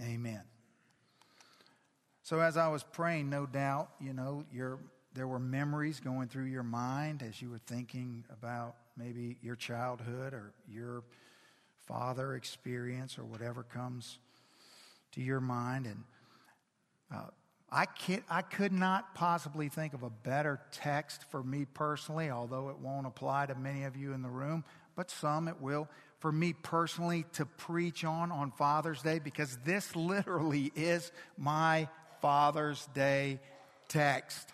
[0.00, 0.42] Amen.
[2.22, 4.78] So, as I was praying, no doubt, you know, your,
[5.14, 10.34] there were memories going through your mind as you were thinking about maybe your childhood
[10.34, 11.04] or your
[11.86, 14.18] father experience or whatever comes
[15.12, 15.86] to your mind.
[15.86, 16.04] And
[17.14, 17.30] uh,
[17.70, 22.68] I, can't, I could not possibly think of a better text for me personally, although
[22.68, 24.64] it won't apply to many of you in the room,
[24.96, 25.88] but some it will.
[26.18, 31.88] For me personally, to preach on on Father's Day, because this literally is my
[32.20, 33.40] Father's Day
[33.88, 34.48] text.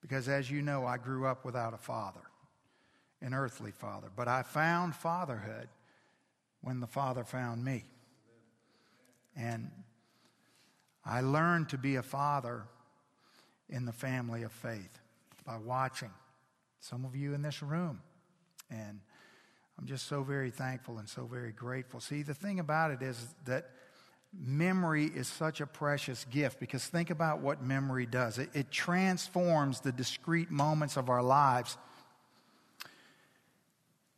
[0.00, 2.22] Because as you know, I grew up without a father,
[3.20, 4.08] an earthly father.
[4.14, 5.68] But I found fatherhood
[6.60, 7.84] when the Father found me.
[9.36, 9.70] And
[11.04, 12.64] I learned to be a father
[13.68, 15.00] in the family of faith
[15.44, 16.10] by watching
[16.80, 18.00] some of you in this room.
[18.70, 19.00] And
[19.78, 22.00] I'm just so very thankful and so very grateful.
[22.00, 23.70] See, the thing about it is that
[24.38, 29.80] memory is such a precious gift because think about what memory does it, it transforms
[29.80, 31.76] the discrete moments of our lives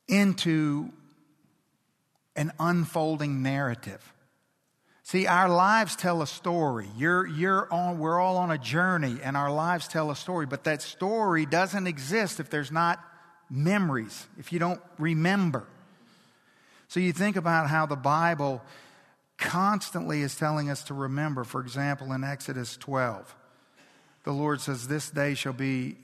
[0.07, 0.91] into
[2.37, 4.13] an unfolding narrative.
[5.03, 6.89] See, our lives tell a story.
[6.97, 10.47] You're, you're on, we're all on a journey, and our lives tell a story.
[10.47, 12.99] But that story doesn't exist if there's not
[13.51, 15.65] memories, if you don't remember.
[16.89, 18.63] So you think about how the Bible
[19.39, 21.45] constantly is telling us to remember.
[21.45, 23.35] For example, in Exodus 12,
[24.25, 25.97] the Lord says, This day shall be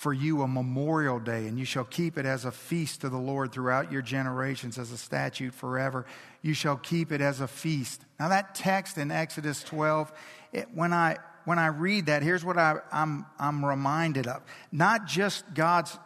[0.00, 3.18] for you a memorial day, and you shall keep it as a feast to the
[3.18, 6.06] Lord throughout your generations, as a statute forever.
[6.40, 8.02] You shall keep it as a feast.
[8.18, 10.10] Now, that text in Exodus 12,
[10.52, 14.42] it, when, I, when I read that, here's what I, I'm, I'm reminded of.
[14.72, 15.98] Not just God's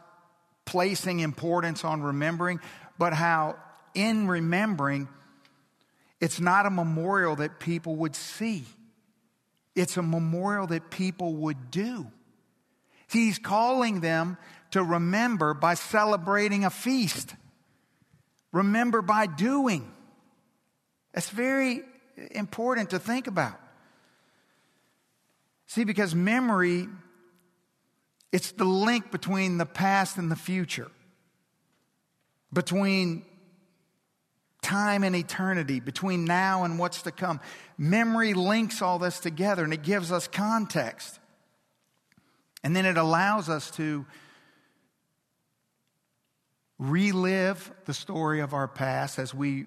[0.75, 2.59] placing importance on remembering,
[2.99, 3.55] but how
[3.95, 5.07] in remembering,
[6.21, 8.65] it's not a memorial that people would see,
[9.77, 12.09] it's a memorial that people would do.
[13.07, 14.37] He's calling them
[14.73, 17.37] to remember by celebrating a feast,
[18.51, 19.89] remember by doing.
[21.13, 21.83] That's very
[22.33, 23.61] important to think about.
[25.69, 26.89] See, because memory,
[28.35, 30.91] it's the link between the past and the future,
[32.53, 33.25] between
[34.61, 37.39] time and eternity, between now and what's to come.
[37.79, 41.21] Memory links all this together and it gives us context.
[42.65, 44.05] And then it allows us to
[46.77, 49.67] relive the story of our past as we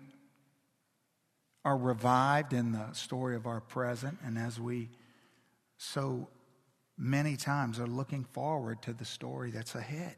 [1.63, 4.89] are revived in the story of our present and as we
[5.77, 6.27] so
[6.97, 10.15] many times are looking forward to the story that's ahead.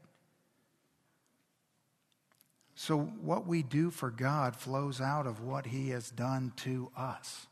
[2.74, 7.46] So, what we do for God flows out of what He has done to us.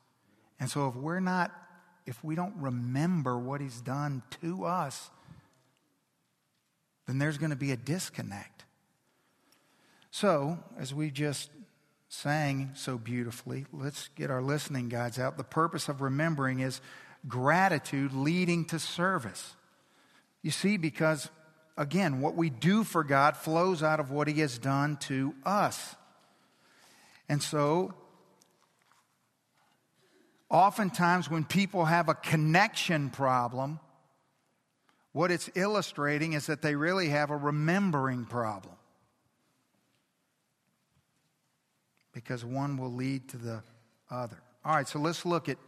[0.58, 1.52] And so, if we're not,
[2.06, 5.10] if we don't remember what He's done to us,
[7.06, 8.64] then there's going to be a disconnect.
[10.10, 11.50] So, as we just
[12.08, 15.36] sang so beautifully, let's get our listening guides out.
[15.36, 16.80] The purpose of remembering is
[17.26, 19.54] gratitude leading to service.
[20.42, 21.30] You see, because
[21.76, 25.96] again, what we do for God flows out of what He has done to us.
[27.28, 27.94] And so,
[30.50, 33.80] oftentimes when people have a connection problem,
[35.12, 38.74] what it's illustrating is that they really have a remembering problem.
[42.12, 43.62] Because one will lead to the
[44.10, 44.38] other.
[44.64, 45.58] All right, so let's look at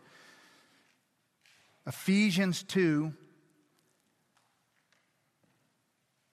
[1.87, 3.13] Ephesians 2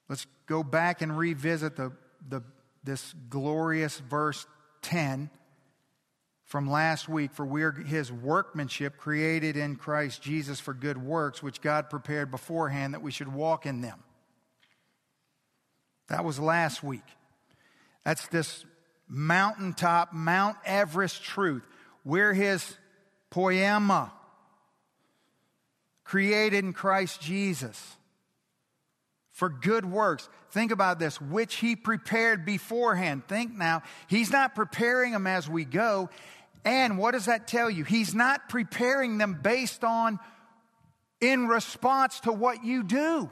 [0.09, 1.91] Let's go back and revisit the,
[2.27, 2.41] the,
[2.83, 4.45] this glorious verse
[4.83, 5.29] 10
[6.45, 7.33] from last week.
[7.33, 12.31] For we are his workmanship created in Christ Jesus for good works, which God prepared
[12.31, 14.01] beforehand that we should walk in them.
[16.07, 17.03] That was last week.
[18.05, 18.65] That's this
[19.09, 21.63] mountaintop, Mount Everest truth.
[22.05, 22.77] We're his
[23.29, 24.13] poema,
[26.07, 27.97] created in Christ Jesus
[29.33, 30.29] for good works.
[30.51, 33.27] Think about this, which he prepared beforehand.
[33.27, 36.09] Think now, he's not preparing them as we go.
[36.63, 37.83] And what does that tell you?
[37.83, 40.17] He's not preparing them based on
[41.19, 43.29] in response to what you do.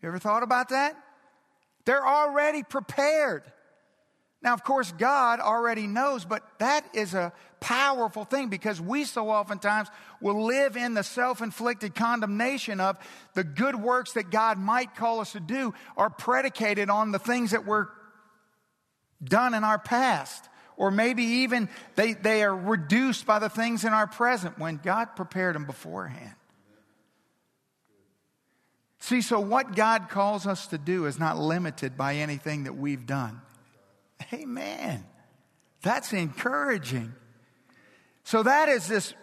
[0.00, 0.96] You ever thought about that?
[1.84, 3.42] They're already prepared.
[4.40, 9.30] Now, of course, God already knows, but that is a powerful thing because we so
[9.30, 9.88] oftentimes
[10.20, 12.98] will live in the self inflicted condemnation of
[13.34, 17.50] the good works that God might call us to do are predicated on the things
[17.50, 17.90] that were
[19.22, 23.92] done in our past or maybe even they, they are reduced by the things in
[23.92, 26.34] our present when God prepared them beforehand.
[29.00, 33.06] See, so what God calls us to do is not limited by anything that we've
[33.06, 33.40] done.
[34.32, 35.04] Amen.
[35.82, 37.14] That's encouraging.
[38.24, 39.14] So that is this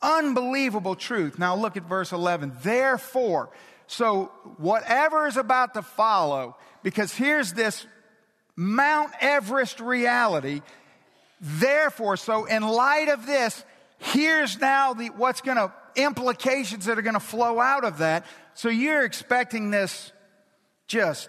[0.00, 1.38] unbelievable truth.
[1.38, 2.56] Now look at verse 11.
[2.62, 3.50] Therefore,
[3.86, 7.86] so whatever is about to follow, because here's this
[8.56, 10.62] Mount Everest reality.
[11.40, 13.64] Therefore, so in light of this,
[13.98, 18.26] here's now the, what's going to, implications that are going to flow out of that.
[18.54, 20.12] So you're expecting this
[20.86, 21.28] just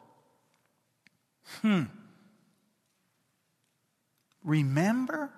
[1.61, 1.83] Hmm.
[4.43, 5.31] Remember?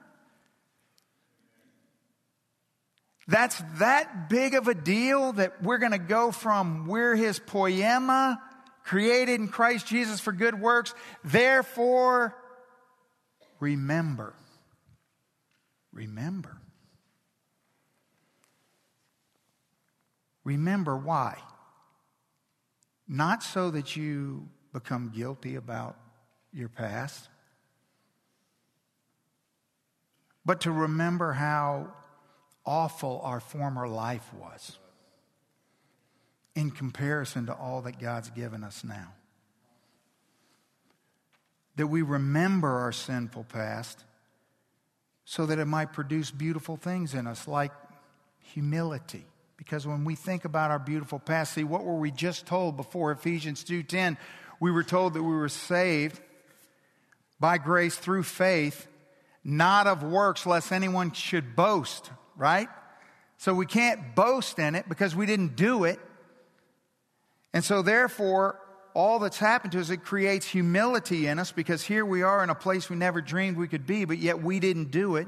[3.27, 8.42] That's that big of a deal that we're going to go from we're his poema,
[8.83, 10.94] created in Christ Jesus for good works.
[11.24, 12.36] Therefore,
[13.60, 14.33] remember.
[15.94, 16.57] Remember.
[20.44, 21.38] Remember why?
[23.07, 25.98] Not so that you become guilty about
[26.53, 27.27] your past,
[30.45, 31.88] but to remember how
[32.65, 34.77] awful our former life was
[36.55, 39.13] in comparison to all that God's given us now.
[41.75, 44.03] That we remember our sinful past
[45.25, 47.71] so that it might produce beautiful things in us, like
[48.39, 49.25] humility.
[49.57, 53.11] Because when we think about our beautiful past, see, what were we just told before
[53.11, 54.17] Ephesians 2.10?
[54.59, 56.19] We were told that we were saved
[57.39, 58.88] by grace through faith,
[59.44, 62.68] not of works, lest anyone should boast right?
[63.38, 66.00] So we can't boast in it because we didn't do it.
[67.53, 68.59] And so, therefore,
[68.94, 72.50] all that's happened to us, it creates humility in us because here we are in
[72.50, 75.27] a place we never dreamed we could be, but yet we didn't do it.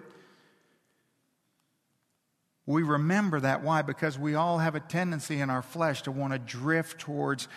[2.65, 3.61] We remember that.
[3.61, 3.83] Why?
[3.83, 7.47] Because we all have a tendency in our flesh to want to drift towards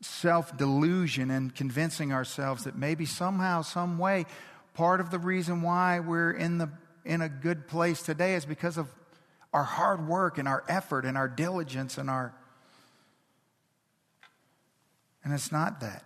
[0.00, 4.26] self delusion and convincing ourselves that maybe somehow, some way,
[4.74, 6.70] part of the reason why we're in the
[7.04, 8.88] in a good place today is because of
[9.52, 12.34] our hard work and our effort and our diligence and our.
[15.22, 16.04] And it's not that.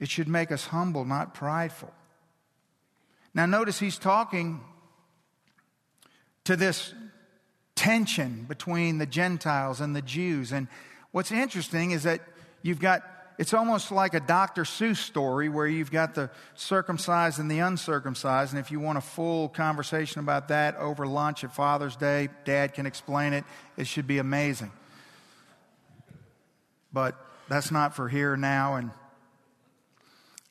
[0.00, 1.92] It should make us humble, not prideful.
[3.32, 4.60] Now, notice he's talking
[6.44, 6.94] to this
[7.74, 10.52] tension between the Gentiles and the Jews.
[10.52, 10.68] And
[11.14, 12.20] what's interesting is that
[12.62, 13.04] you've got
[13.38, 14.62] it's almost like a Dr.
[14.62, 18.52] Seuss story where you've got the circumcised and the uncircumcised.
[18.52, 22.74] And if you want a full conversation about that over lunch at Father's Day, Dad
[22.74, 23.44] can explain it.
[23.76, 24.70] It should be amazing.
[26.92, 27.16] But
[27.48, 28.76] that's not for here now.
[28.76, 28.92] And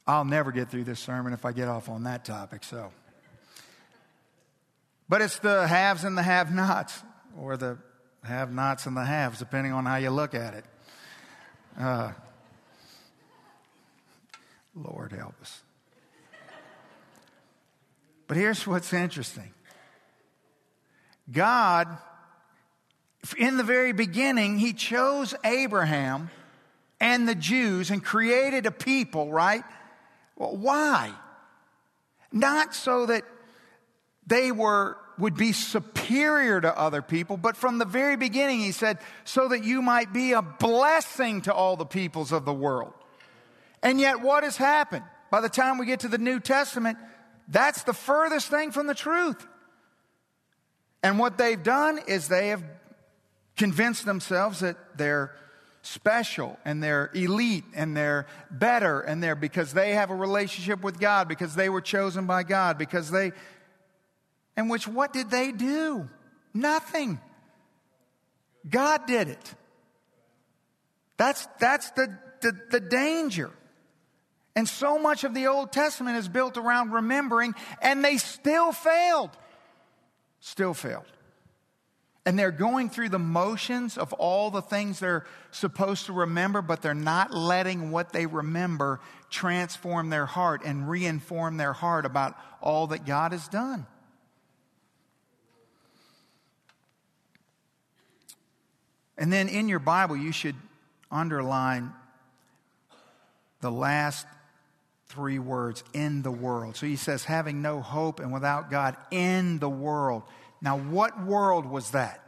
[0.06, 2.66] I'll never get through this sermon if I get off on that topic.
[2.66, 2.92] So,
[5.08, 7.02] but it's the haves and the have nots,
[7.38, 7.78] or the
[8.24, 10.66] have nots and the haves, depending on how you look at it.
[11.80, 12.12] Uh,
[14.76, 15.62] Lord help us.
[18.28, 19.54] But here's what's interesting
[21.32, 21.88] God,
[23.38, 26.30] in the very beginning, He chose Abraham
[27.00, 29.64] and the Jews and created a people, right?
[30.36, 31.12] Well, why?
[32.32, 33.24] Not so that
[34.26, 39.00] they were would be superior to other people, but from the very beginning he said,
[39.24, 42.94] so that you might be a blessing to all the peoples of the world.
[43.82, 45.04] And yet, what has happened?
[45.30, 46.98] By the time we get to the New Testament,
[47.48, 49.46] that's the furthest thing from the truth.
[51.02, 52.64] And what they've done is they have
[53.58, 55.36] convinced themselves that they're
[55.82, 60.98] special and they're elite and they're better and they're because they have a relationship with
[61.00, 63.32] God, because they were chosen by God, because they.
[64.56, 66.10] And which, what did they do?
[66.54, 67.20] Nothing.
[68.70, 69.56] God did it.
[71.18, 73.52] That's, that's the, the, the danger.
[74.56, 79.32] And so much of the Old Testament is built around remembering, and they still failed.
[80.40, 81.06] Still failed.
[82.26, 86.82] And they're going through the motions of all the things they're supposed to remember, but
[86.82, 92.88] they're not letting what they remember transform their heart and reinform their heart about all
[92.88, 93.88] that God has done.
[99.18, 100.56] And then in your Bible, you should
[101.12, 101.92] underline
[103.62, 104.26] the last
[105.08, 106.76] three words in the world.
[106.76, 110.24] So he says, having no hope and without God in the world.
[110.62, 112.20] Now, what world was that?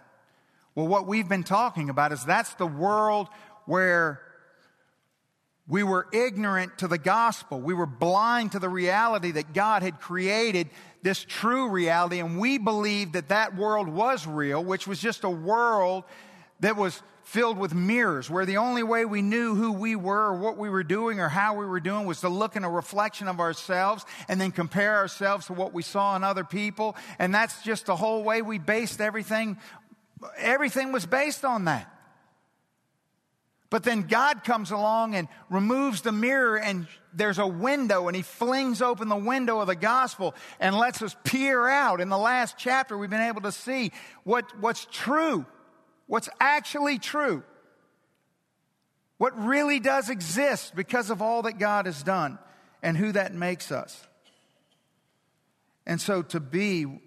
[0.75, 3.27] Well, what we've been talking about is that's the world
[3.65, 4.21] where
[5.67, 7.59] we were ignorant to the gospel.
[7.59, 10.69] We were blind to the reality that God had created
[11.01, 15.29] this true reality, and we believed that that world was real, which was just a
[15.29, 16.03] world
[16.65, 20.35] that was filled with mirrors, where the only way we knew who we were or
[20.35, 23.27] what we were doing or how we were doing was to look in a reflection
[23.27, 26.95] of ourselves and then compare ourselves to what we saw in other people.
[27.19, 29.59] And that's just the whole way we based everything.
[30.37, 31.87] Everything was based on that.
[33.69, 38.23] But then God comes along and removes the mirror, and there's a window, and He
[38.23, 42.01] flings open the window of the gospel and lets us peer out.
[42.01, 43.91] In the last chapter, we've been able to see
[44.23, 45.45] what, what's true
[46.07, 47.43] what's actually true,
[49.17, 52.37] what really does exist because of all that God has done
[52.83, 54.07] and who that makes us.
[55.85, 56.99] And so to be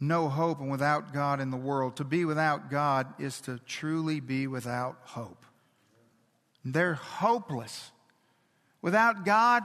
[0.00, 4.20] no hope and without God in the world, to be without God is to truly
[4.20, 5.44] be without hope.
[6.64, 7.90] They're hopeless.
[8.82, 9.62] Without God,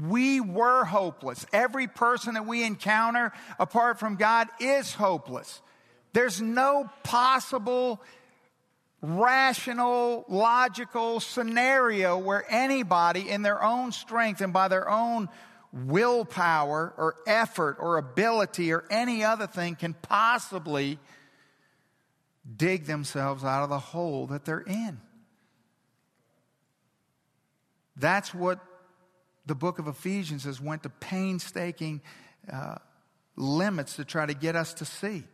[0.00, 1.46] we were hopeless.
[1.52, 5.60] Every person that we encounter apart from God is hopeless.
[6.12, 8.00] There's no possible
[9.02, 15.28] rational, logical scenario where anybody in their own strength and by their own
[15.72, 20.98] willpower or effort or ability or any other thing can possibly
[22.56, 25.00] dig themselves out of the hole that they're in.
[27.96, 28.60] That's what
[29.46, 32.00] the book of Ephesians has went to painstaking
[32.50, 32.76] uh,
[33.36, 35.24] limits to try to get us to see.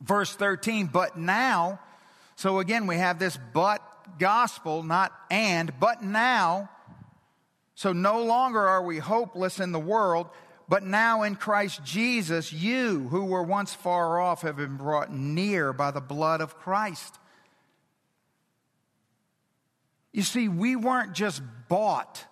[0.00, 1.80] Verse 13, but now,
[2.36, 3.82] so again, we have this but
[4.18, 6.70] gospel, not and, but now.
[7.74, 10.28] So no longer are we hopeless in the world,
[10.68, 15.72] but now in Christ Jesus, you who were once far off have been brought near
[15.72, 17.18] by the blood of Christ.
[20.12, 22.24] You see, we weren't just bought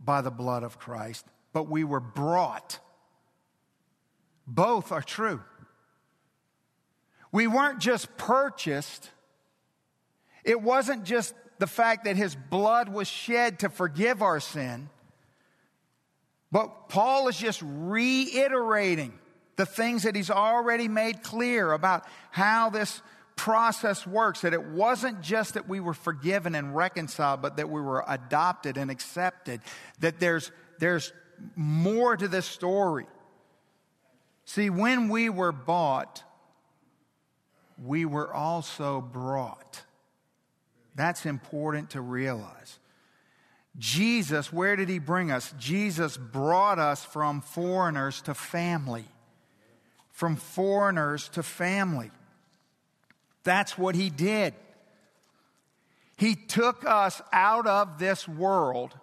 [0.00, 2.78] by the blood of Christ, but we were brought.
[4.46, 5.42] Both are true.
[7.32, 9.10] We weren't just purchased,
[10.44, 14.90] it wasn't just the fact that his blood was shed to forgive our sin.
[16.50, 19.18] But Paul is just reiterating
[19.56, 23.00] the things that he's already made clear about how this
[23.36, 27.80] process works that it wasn't just that we were forgiven and reconciled, but that we
[27.80, 29.60] were adopted and accepted,
[30.00, 31.12] that there's, there's
[31.56, 33.06] more to this story.
[34.44, 36.22] See, when we were bought,
[37.84, 39.82] we were also brought.
[40.94, 42.78] That's important to realize.
[43.78, 45.54] Jesus, where did he bring us?
[45.58, 49.06] Jesus brought us from foreigners to family.
[50.10, 52.10] From foreigners to family.
[53.44, 54.54] That's what he did.
[56.16, 58.94] He took us out of this world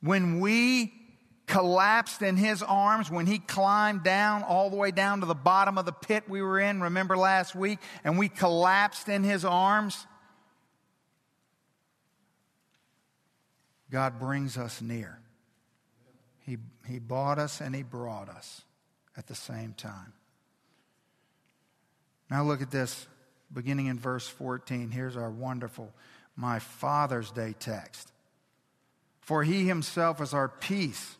[0.00, 0.92] when we
[1.46, 5.78] collapsed in his arms when he climbed down all the way down to the bottom
[5.78, 7.78] of the pit we were in, remember last week?
[8.04, 10.06] And we collapsed in his arms.
[13.90, 15.18] God brings us near.
[16.46, 16.58] He,
[16.88, 18.62] he bought us and he brought us
[19.16, 20.14] at the same time.
[22.30, 23.06] Now look at this,
[23.52, 24.90] beginning in verse 14.
[24.90, 25.92] Here's our wonderful,
[26.34, 28.10] my Father's Day text.
[29.20, 31.16] For he himself is our peace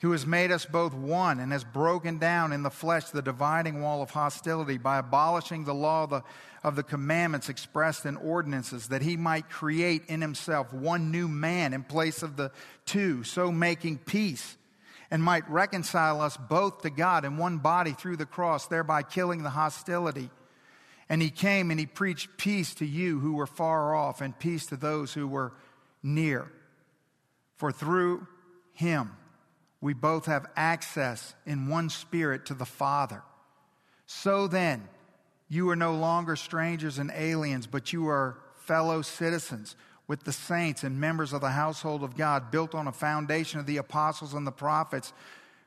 [0.00, 3.80] who has made us both one and has broken down in the flesh the dividing
[3.80, 6.22] wall of hostility by abolishing the law of the,
[6.62, 11.72] of the commandments expressed in ordinances, that he might create in himself one new man
[11.72, 12.52] in place of the
[12.84, 14.58] two, so making peace,
[15.10, 19.42] and might reconcile us both to God in one body through the cross, thereby killing
[19.42, 20.28] the hostility.
[21.08, 24.66] And he came and he preached peace to you who were far off and peace
[24.66, 25.52] to those who were
[26.02, 26.50] near.
[27.54, 28.26] For through
[28.74, 29.12] him,
[29.80, 33.22] we both have access in one spirit to the Father.
[34.06, 34.88] So then,
[35.48, 39.76] you are no longer strangers and aliens, but you are fellow citizens
[40.08, 43.66] with the saints and members of the household of God, built on a foundation of
[43.66, 45.12] the apostles and the prophets,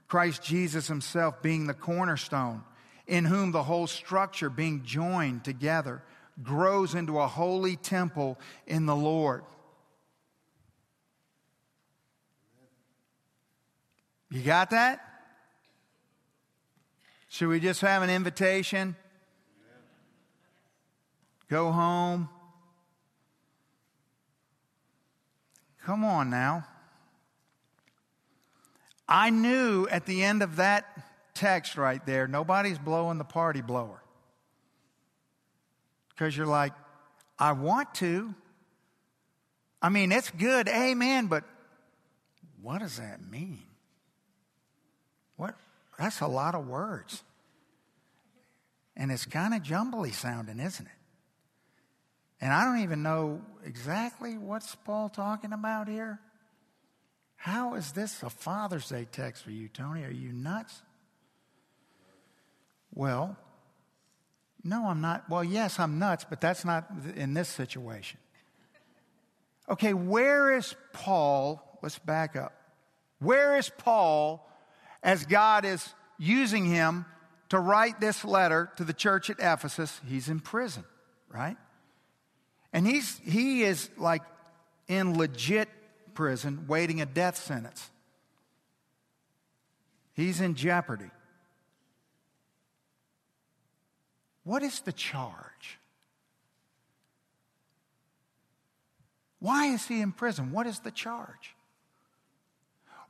[0.07, 2.63] Christ Jesus himself being the cornerstone,
[3.05, 6.01] in whom the whole structure, being joined together,
[6.41, 9.43] grows into a holy temple in the Lord.
[14.29, 15.01] You got that?
[17.29, 18.95] Should we just have an invitation?
[21.50, 22.29] Go home.
[25.83, 26.65] Come on now.
[29.07, 30.86] I knew at the end of that
[31.33, 34.03] text right there, nobody's blowing the party blower.
[36.09, 36.74] Because you're like,
[37.39, 38.36] I want to.
[39.81, 41.43] I mean, it's good, amen, but
[42.62, 43.68] what does that mean?
[45.39, 45.55] What?
[45.98, 47.24] That's a lot of words.
[48.98, 50.91] And it's kind of jumbly sounding, isn't it?
[52.41, 56.19] And I don't even know exactly what's Paul talking about here.
[57.38, 60.03] How is this a Father's Day text for you, Tony?
[60.03, 60.81] Are you nuts?
[62.93, 63.38] Well,
[64.62, 65.29] no, I'm not.
[65.29, 68.19] Well, yes, I'm nuts, but that's not in this situation.
[69.69, 71.79] Okay, where is Paul?
[71.81, 72.51] Let's back up.
[73.19, 74.46] Where is Paul
[75.03, 77.05] as God is using him
[77.49, 79.99] to write this letter to the church at Ephesus?
[80.07, 80.83] He's in prison,
[81.29, 81.57] right?
[82.73, 84.21] And he's, he is like
[84.87, 85.69] in legit
[86.13, 87.89] prison waiting a death sentence.
[90.13, 91.11] He's in jeopardy.
[94.43, 95.79] What is the charge?
[99.39, 100.51] Why is he in prison?
[100.51, 101.55] What is the charge?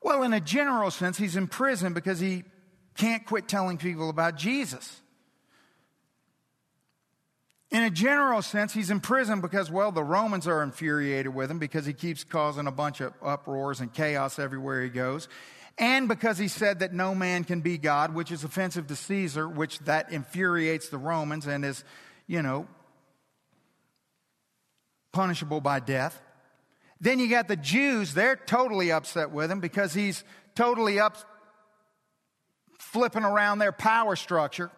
[0.01, 2.43] Well, in a general sense, he's in prison because he
[2.95, 5.01] can't quit telling people about Jesus.
[7.71, 11.59] In a general sense, he's in prison because, well, the Romans are infuriated with him
[11.59, 15.27] because he keeps causing a bunch of uproars and chaos everywhere he goes.
[15.77, 19.47] And because he said that no man can be God, which is offensive to Caesar,
[19.47, 21.83] which that infuriates the Romans and is,
[22.27, 22.67] you know,
[25.13, 26.21] punishable by death.
[27.01, 30.23] Then you got the Jews, they're totally upset with him because he's
[30.55, 31.17] totally up
[32.77, 34.71] flipping around their power structure.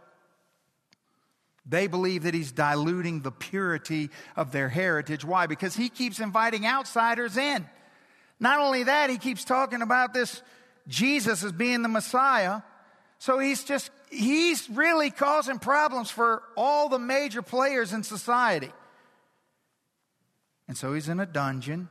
[1.66, 5.24] They believe that he's diluting the purity of their heritage.
[5.24, 5.48] Why?
[5.48, 7.68] Because he keeps inviting outsiders in.
[8.40, 10.42] Not only that, he keeps talking about this
[10.88, 12.62] Jesus as being the Messiah.
[13.20, 18.72] So he's just, he's really causing problems for all the major players in society.
[20.68, 21.90] And so he's in a dungeon,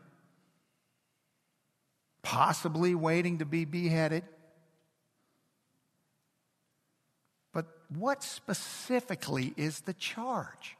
[2.22, 4.24] possibly waiting to be beheaded.
[7.52, 10.76] But what specifically is the charge?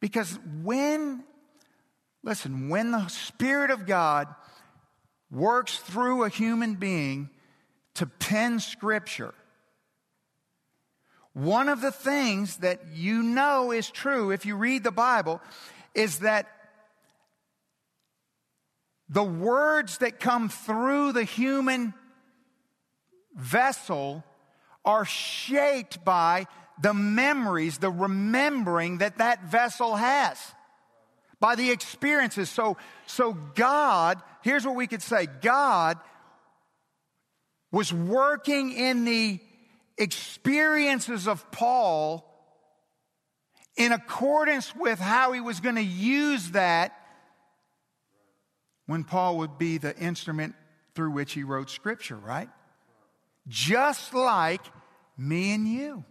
[0.00, 1.24] Because when,
[2.22, 4.28] listen, when the Spirit of God
[5.30, 7.30] works through a human being
[7.94, 9.34] to pen Scripture,
[11.32, 15.40] one of the things that you know is true if you read the Bible
[15.94, 16.48] is that
[19.10, 21.92] the words that come through the human
[23.34, 24.24] vessel
[24.84, 26.46] are shaped by
[26.80, 30.38] the memories, the remembering that that vessel has,
[31.40, 32.48] by the experiences.
[32.48, 35.98] So, so God, here's what we could say God
[37.72, 39.40] was working in the
[39.98, 42.26] experiences of Paul
[43.76, 46.99] in accordance with how he was going to use that
[48.90, 50.54] when Paul would be the instrument
[50.94, 52.48] through which he wrote scripture, right?
[53.50, 54.62] just like
[55.18, 56.04] me and you.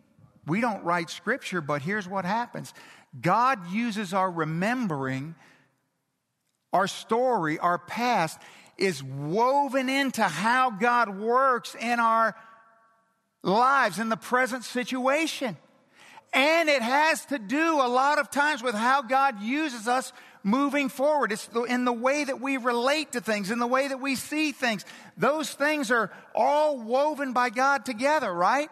[0.45, 2.73] We don't write scripture, but here's what happens
[3.19, 5.35] God uses our remembering,
[6.73, 8.39] our story, our past
[8.77, 12.35] is woven into how God works in our
[13.43, 15.57] lives in the present situation.
[16.31, 20.89] And it has to do a lot of times with how God uses us moving
[20.89, 21.31] forward.
[21.31, 24.51] It's in the way that we relate to things, in the way that we see
[24.51, 24.85] things.
[25.17, 28.69] Those things are all woven by God together, right?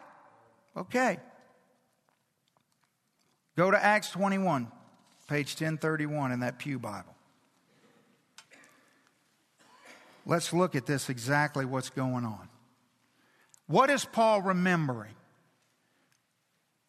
[0.76, 1.20] Okay.
[3.56, 4.72] Go to Acts 21,
[5.28, 7.16] page 1031 in that Pew Bible.
[10.26, 12.50] Let's look at this exactly what's going on.
[13.66, 15.16] What is Paul remembering?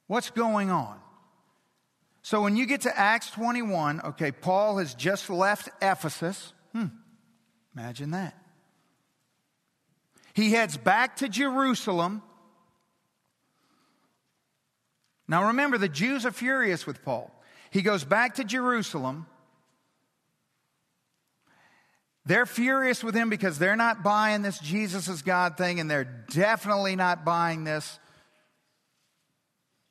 [0.09, 0.99] What's going on?
[2.29, 6.53] So when you get to Acts 21, okay, Paul has just left Ephesus.
[6.75, 6.89] Hmm,
[7.75, 8.37] imagine that.
[10.35, 12.23] He heads back to Jerusalem.
[15.27, 17.33] Now remember, the Jews are furious with Paul.
[17.71, 19.27] He goes back to Jerusalem.
[22.27, 26.27] They're furious with him because they're not buying this Jesus is God thing, and they're
[26.29, 27.99] definitely not buying this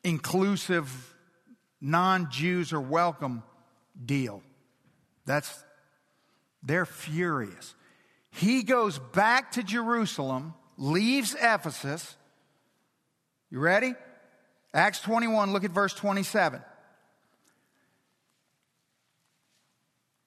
[0.03, 1.15] inclusive,
[1.81, 3.43] non Jews are welcome
[4.05, 4.41] deal.
[5.25, 5.63] That's,
[6.63, 7.75] they're furious.
[8.31, 12.15] He goes back to Jerusalem, leaves Ephesus.
[13.49, 13.95] You ready?
[14.73, 16.61] Acts 21, look at verse 27.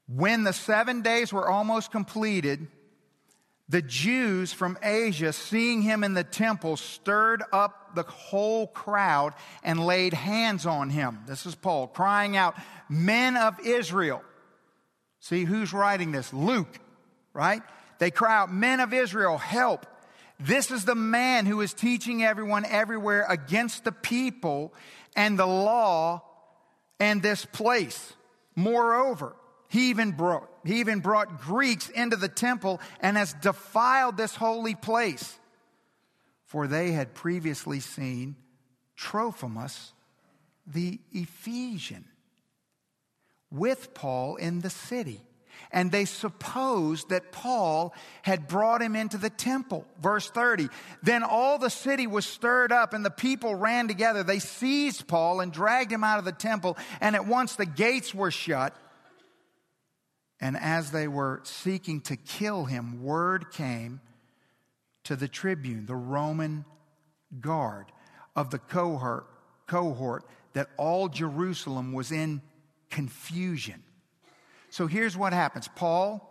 [0.09, 2.67] When the seven days were almost completed,
[3.70, 9.87] the Jews from Asia, seeing him in the temple, stirred up the whole crowd and
[9.87, 11.20] laid hands on him.
[11.28, 12.56] This is Paul crying out,
[12.88, 14.22] Men of Israel.
[15.20, 16.33] See who's writing this?
[16.33, 16.80] Luke,
[17.33, 17.62] right?
[18.00, 19.87] They cry out, Men of Israel, help.
[20.40, 24.74] This is the man who is teaching everyone everywhere against the people
[25.14, 26.22] and the law
[26.98, 28.14] and this place.
[28.56, 29.37] Moreover,
[29.70, 34.74] he even brought, he even brought Greeks into the temple and has defiled this holy
[34.74, 35.38] place.
[36.44, 38.35] For they had previously seen
[38.96, 39.92] Trophimus,
[40.66, 42.04] the Ephesian,
[43.52, 45.20] with Paul in the city.
[45.70, 49.87] And they supposed that Paul had brought him into the temple.
[50.02, 50.68] Verse 30.
[51.04, 54.24] Then all the city was stirred up and the people ran together.
[54.24, 56.76] They seized Paul and dragged him out of the temple.
[57.00, 58.74] And at once the gates were shut
[60.40, 64.00] and as they were seeking to kill him, word came
[65.05, 66.64] to the tribune, the Roman
[67.40, 67.87] guard
[68.35, 69.26] of the cohort,
[69.66, 70.24] cohort
[70.55, 72.42] that all Jerusalem was in
[72.90, 73.83] confusion.
[74.70, 76.26] So here's what happens Paul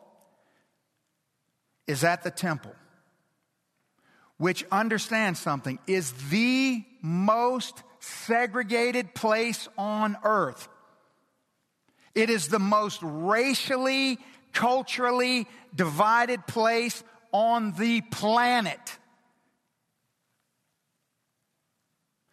[1.87, 2.75] is at the temple,
[4.37, 10.67] which understands something, is the most segregated place on earth.
[12.19, 14.19] It is the most racially,
[14.51, 17.01] culturally divided place
[17.31, 18.97] on the planet.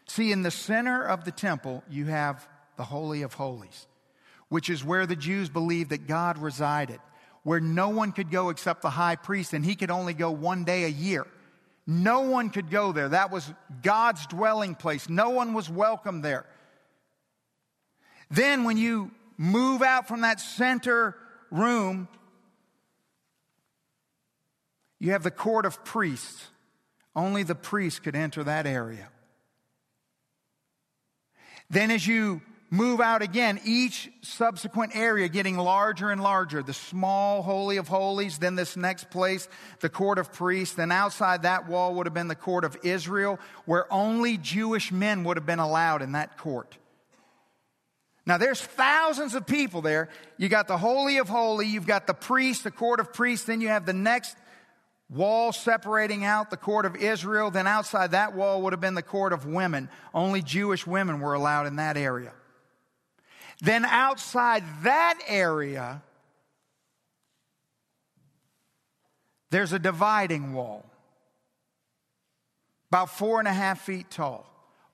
[0.09, 3.87] See, in the center of the temple, you have the Holy of Holies,
[4.49, 6.99] which is where the Jews believed that God resided,
[7.45, 10.65] where no one could go except the high priest, and he could only go one
[10.65, 11.29] day a year.
[11.87, 13.11] No one could go there.
[13.11, 13.49] That was
[13.85, 15.09] God's dwelling place.
[15.09, 16.45] No one was welcome there.
[18.29, 21.17] Then, when you move out from that center
[21.51, 22.09] room,
[24.99, 26.49] you have the court of priests.
[27.15, 29.09] Only the priest could enter that area.
[31.71, 36.63] Then, as you move out again, each subsequent area getting larger and larger.
[36.63, 39.49] The small Holy of Holies, then this next place,
[39.81, 40.75] the court of priests.
[40.75, 45.25] Then outside that wall would have been the court of Israel, where only Jewish men
[45.25, 46.77] would have been allowed in that court.
[48.27, 50.09] Now there's thousands of people there.
[50.37, 53.61] You got the Holy of Holy, you've got the priest, the court of priests, then
[53.61, 54.37] you have the next
[55.09, 57.53] wall separating out the court of Israel.
[57.53, 59.89] Then outside that wall would have been the court of women.
[60.13, 62.33] Only Jewish women were allowed in that area.
[63.61, 66.03] Then outside that area,
[69.51, 70.85] there's a dividing wall,
[72.91, 74.47] about four and a half feet tall,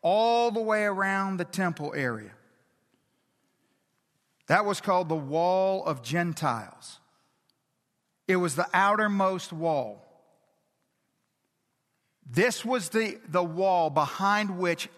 [0.03, 2.31] all the way around the temple area.
[4.53, 7.01] That was called the Wall of Gentiles.
[8.29, 10.05] It was the outermost wall.
[12.31, 14.91] This was the, the wall behind which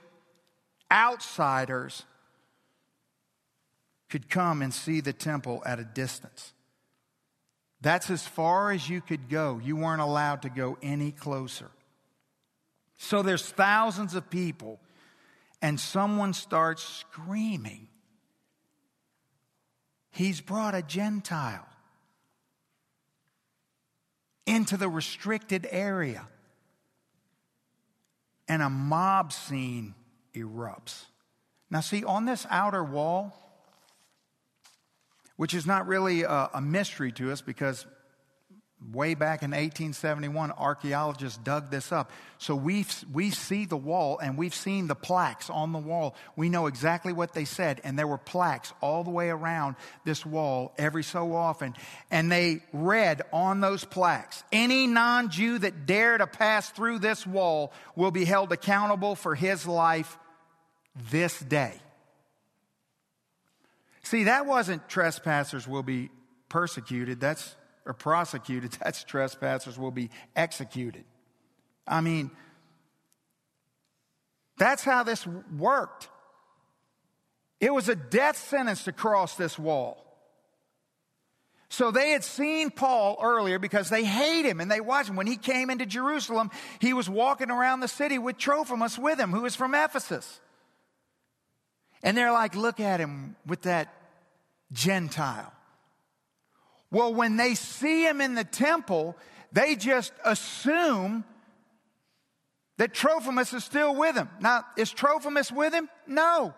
[0.91, 2.03] outsiders
[4.09, 6.53] could come and see the temple at a distance.
[7.81, 9.61] That's as far as you could go.
[9.63, 11.71] You weren't allowed to go any closer.
[12.99, 14.81] So there's thousands of people,
[15.63, 17.87] and someone starts screaming
[20.15, 21.67] He's brought a Gentile
[24.47, 26.29] into the restricted area.
[28.47, 29.95] And a mob scene
[30.35, 31.07] erupts.
[31.69, 33.33] Now, see, on this outer wall,
[35.37, 37.85] which is not really a, a mystery to us because
[38.93, 42.11] way back in 1871, archaeologists dug this up.
[42.39, 46.15] So we we see the wall and we've seen the plaques on the wall.
[46.37, 50.27] We know exactly what they said, and there were plaques all the way around this
[50.27, 51.75] wall every so often.
[52.11, 57.27] And they read on those plaques any non Jew that dare to pass through this
[57.27, 60.19] wall will be held accountable for his life
[61.11, 61.75] this day.
[64.03, 66.11] See, that wasn't trespassers will be
[66.51, 67.21] persecuted.
[67.21, 71.05] That's or prosecuted, that's trespassers will be executed.
[71.87, 72.31] I mean,
[74.57, 76.09] that's how this worked.
[77.61, 80.01] It was a death sentence to cross this wall.
[81.69, 85.17] So they had seen Paul earlier because they hate him and they watch him.
[85.17, 89.33] When he came into Jerusalem, he was walking around the city with Trophimus with him,
[89.33, 90.41] who was from Ephesus.
[92.03, 93.93] And they're like, look at him with that
[94.73, 95.53] Gentile.
[96.91, 99.17] Well, when they see him in the temple,
[99.53, 101.25] they just assume
[102.79, 104.29] that Trophimus is still with him.
[104.41, 105.89] Now, is Trophimus with him?
[106.07, 106.55] No.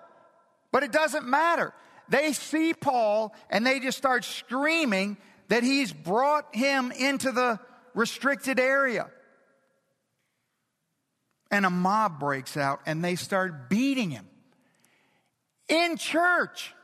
[0.73, 1.73] But it doesn't matter.
[2.09, 5.17] They see Paul and they just start screaming
[5.49, 7.59] that he's brought him into the
[7.95, 9.11] restricted area.
[11.51, 14.29] And a mob breaks out and they start beating him
[15.69, 16.75] in church.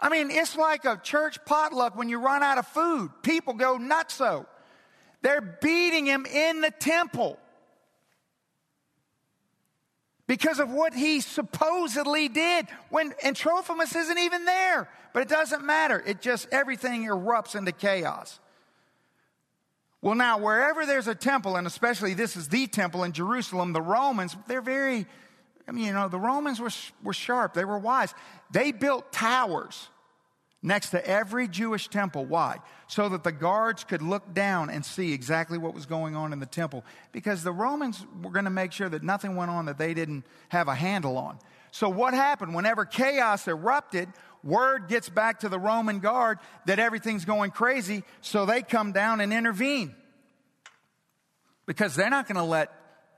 [0.00, 3.10] I mean, it's like a church potluck when you run out of food.
[3.22, 4.46] People go nutso.
[5.22, 7.38] They're beating him in the temple
[10.26, 14.88] because of what he supposedly did when and Trophimus isn't even there.
[15.12, 16.02] But it doesn't matter.
[16.06, 18.38] It just everything erupts into chaos.
[20.02, 23.80] Well, now wherever there's a temple, and especially this is the temple in Jerusalem, the
[23.80, 25.06] Romans, they're very
[25.68, 26.70] I mean, you know, the Romans were,
[27.02, 28.14] were sharp, they were wise.
[28.50, 29.88] They built towers
[30.62, 32.24] next to every Jewish temple.
[32.24, 32.58] Why?
[32.88, 36.40] So that the guards could look down and see exactly what was going on in
[36.40, 36.84] the temple.
[37.12, 40.24] Because the Romans were going to make sure that nothing went on that they didn't
[40.48, 41.38] have a handle on.
[41.70, 42.54] So, what happened?
[42.54, 44.08] Whenever chaos erupted,
[44.42, 49.20] word gets back to the Roman guard that everything's going crazy, so they come down
[49.20, 49.94] and intervene.
[51.66, 52.72] Because they're not going to let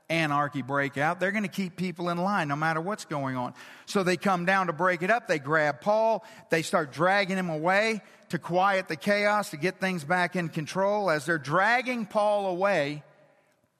[0.09, 1.19] anarchy break out.
[1.19, 3.53] They're going to keep people in line no matter what's going on.
[3.85, 5.27] So they come down to break it up.
[5.27, 6.23] They grab Paul.
[6.49, 11.09] They start dragging him away to quiet the chaos, to get things back in control.
[11.09, 13.03] As they're dragging Paul away,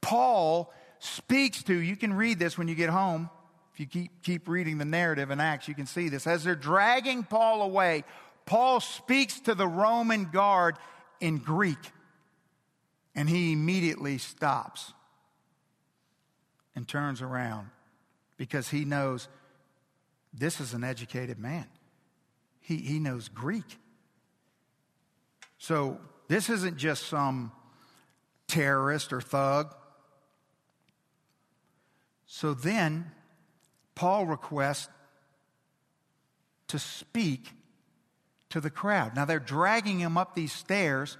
[0.01, 3.29] Paul speaks to, you can read this when you get home.
[3.73, 6.27] If you keep, keep reading the narrative in Acts, you can see this.
[6.27, 8.03] As they're dragging Paul away,
[8.45, 10.75] Paul speaks to the Roman guard
[11.21, 11.77] in Greek,
[13.13, 14.93] and he immediately stops
[16.75, 17.69] and turns around
[18.37, 19.27] because he knows
[20.33, 21.65] this is an educated man.
[22.61, 23.77] He, he knows Greek.
[25.57, 27.51] So this isn't just some
[28.47, 29.73] terrorist or thug.
[32.25, 33.11] So then,
[33.95, 34.89] Paul requests
[36.67, 37.49] to speak
[38.49, 39.15] to the crowd.
[39.15, 41.17] Now they're dragging him up these stairs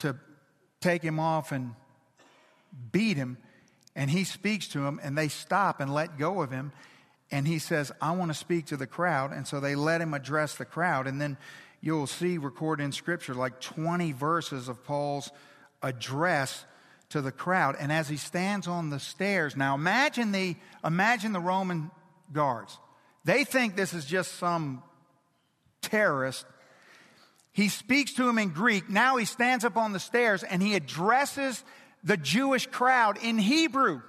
[0.00, 0.16] to
[0.80, 1.74] take him off and
[2.92, 3.38] beat him
[3.96, 6.70] and he speaks to them, and they stop and let go of him.
[7.30, 9.32] And he says, I want to speak to the crowd.
[9.32, 11.06] And so they let him address the crowd.
[11.06, 11.38] And then
[11.80, 15.30] you'll see recorded in Scripture like 20 verses of Paul's
[15.82, 16.66] address
[17.08, 17.74] to the crowd.
[17.80, 21.90] And as he stands on the stairs, now imagine the, imagine the Roman
[22.32, 22.78] guards.
[23.24, 24.82] They think this is just some
[25.80, 26.44] terrorist.
[27.52, 28.90] He speaks to him in Greek.
[28.90, 31.64] Now he stands up on the stairs and he addresses
[32.06, 34.00] the Jewish crowd in Hebrew.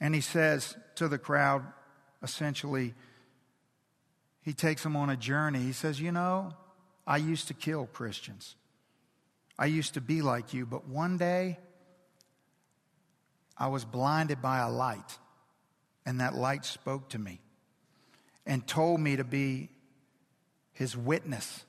[0.00, 1.64] And he says to the crowd,
[2.20, 2.94] essentially,
[4.42, 5.60] he takes them on a journey.
[5.60, 6.52] He says, You know,
[7.06, 8.56] I used to kill Christians.
[9.56, 11.58] I used to be like you, but one day
[13.56, 15.18] I was blinded by a light,
[16.04, 17.40] and that light spoke to me
[18.44, 19.70] and told me to be
[20.72, 21.64] his witness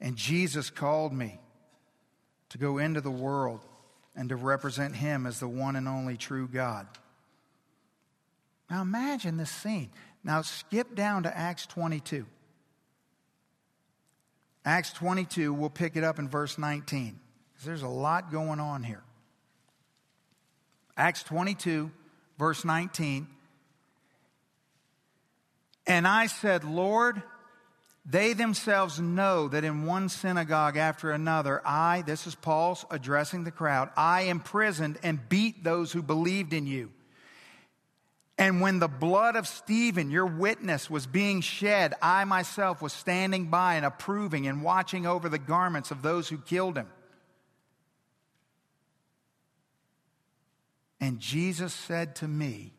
[0.00, 1.40] And Jesus called me
[2.50, 3.60] to go into the world
[4.14, 6.86] and to represent Him as the one and only true God.
[8.70, 9.90] Now imagine this scene.
[10.22, 12.26] Now skip down to Acts 22.
[14.64, 17.18] Acts 22, we'll pick it up in verse 19.
[17.52, 19.02] Because there's a lot going on here.
[20.96, 21.90] Acts 22,
[22.38, 23.28] verse 19.
[25.86, 27.22] And I said, Lord,
[28.10, 33.50] they themselves know that in one synagogue after another, I, this is Paul's addressing the
[33.50, 36.90] crowd, I imprisoned and beat those who believed in you.
[38.38, 43.46] And when the blood of Stephen, your witness, was being shed, I myself was standing
[43.46, 46.88] by and approving and watching over the garments of those who killed him.
[51.00, 52.72] And Jesus said to me,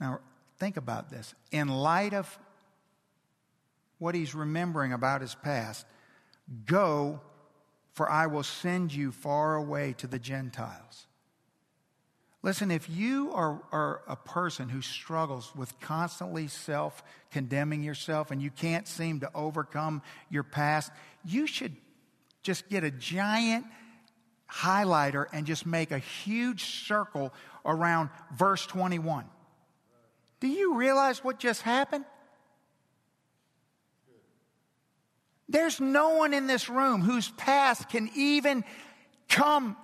[0.00, 0.20] now
[0.58, 1.34] think about this.
[1.50, 2.38] In light of
[3.98, 5.86] what he's remembering about his past.
[6.66, 7.20] Go,
[7.92, 11.06] for I will send you far away to the Gentiles.
[12.42, 18.40] Listen, if you are, are a person who struggles with constantly self condemning yourself and
[18.40, 20.92] you can't seem to overcome your past,
[21.24, 21.76] you should
[22.42, 23.66] just get a giant
[24.50, 27.34] highlighter and just make a huge circle
[27.66, 29.24] around verse 21.
[30.40, 32.04] Do you realize what just happened?
[35.48, 38.64] There's no one in this room whose past can even
[39.28, 39.76] come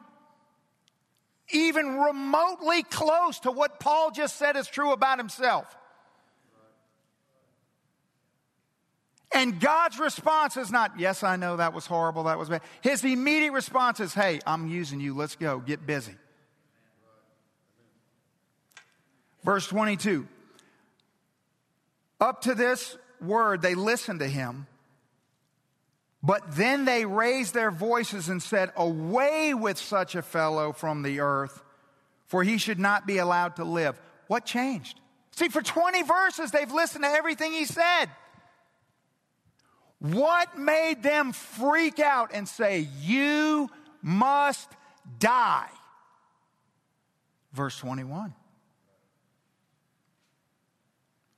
[1.53, 5.66] even remotely close to what Paul just said is true about himself.
[9.33, 12.62] And God's response is not, yes, I know that was horrible, that was bad.
[12.83, 16.14] His immediate response is, hey, I'm using you, let's go, get busy.
[19.42, 20.27] Verse 22
[22.20, 24.68] Up to this word, they listened to him,
[26.24, 31.20] but then they raised their voices and said, Away with such a fellow from the
[31.20, 31.62] earth,
[32.24, 34.00] for he should not be allowed to live.
[34.26, 34.98] What changed?
[35.32, 38.06] See, for 20 verses, they've listened to everything he said.
[39.98, 43.68] What made them freak out and say, You
[44.00, 44.70] must
[45.18, 45.68] die?
[47.52, 48.32] Verse 21.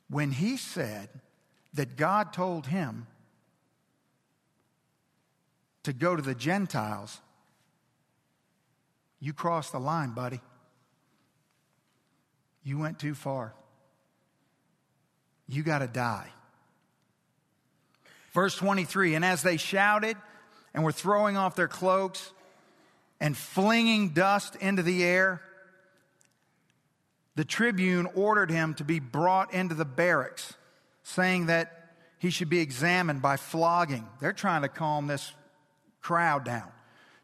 [0.09, 1.09] When he said
[1.75, 3.09] that God told him
[5.87, 7.21] to go to the Gentiles,
[9.21, 10.41] you crossed the line, buddy.
[12.65, 13.55] You went too far.
[15.47, 16.27] You got to die.
[18.33, 20.17] Verse 23 And as they shouted
[20.75, 22.33] and were throwing off their cloaks
[23.21, 25.41] and flinging dust into the air,
[27.37, 30.55] the tribune ordered him to be brought into the barracks,
[31.05, 34.05] saying that he should be examined by flogging.
[34.21, 35.33] They're trying to calm this
[36.07, 36.71] crowd down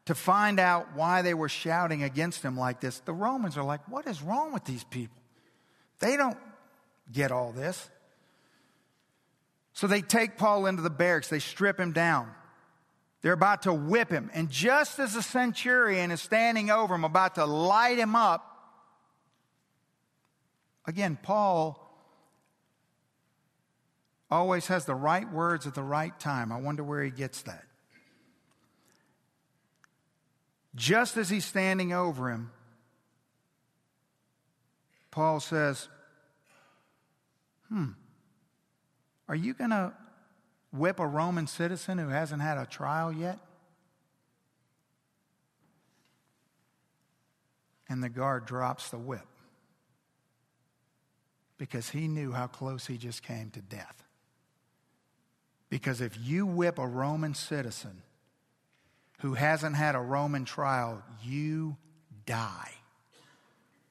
[0.07, 2.99] to find out why they were shouting against him like this.
[3.01, 5.23] The Romans are like, What is wrong with these people?
[6.01, 6.39] They don't
[7.13, 7.89] get all this.
[9.73, 12.29] So they take Paul into the barracks, they strip him down.
[13.23, 14.33] They're about to whip him.
[14.35, 18.45] And just as the centurion is standing over him, about to light him up,
[20.89, 21.79] again, Paul
[24.29, 26.51] always has the right words at the right time.
[26.51, 27.63] I wonder where he gets that.
[30.75, 32.51] Just as he's standing over him,
[35.11, 35.89] Paul says,
[37.69, 37.91] Hmm,
[39.29, 39.93] are you going to
[40.73, 43.39] whip a Roman citizen who hasn't had a trial yet?
[47.89, 49.27] And the guard drops the whip
[51.59, 54.03] because he knew how close he just came to death.
[55.69, 58.03] Because if you whip a Roman citizen
[59.23, 61.77] who hasn't had a Roman trial, you
[62.27, 62.73] die.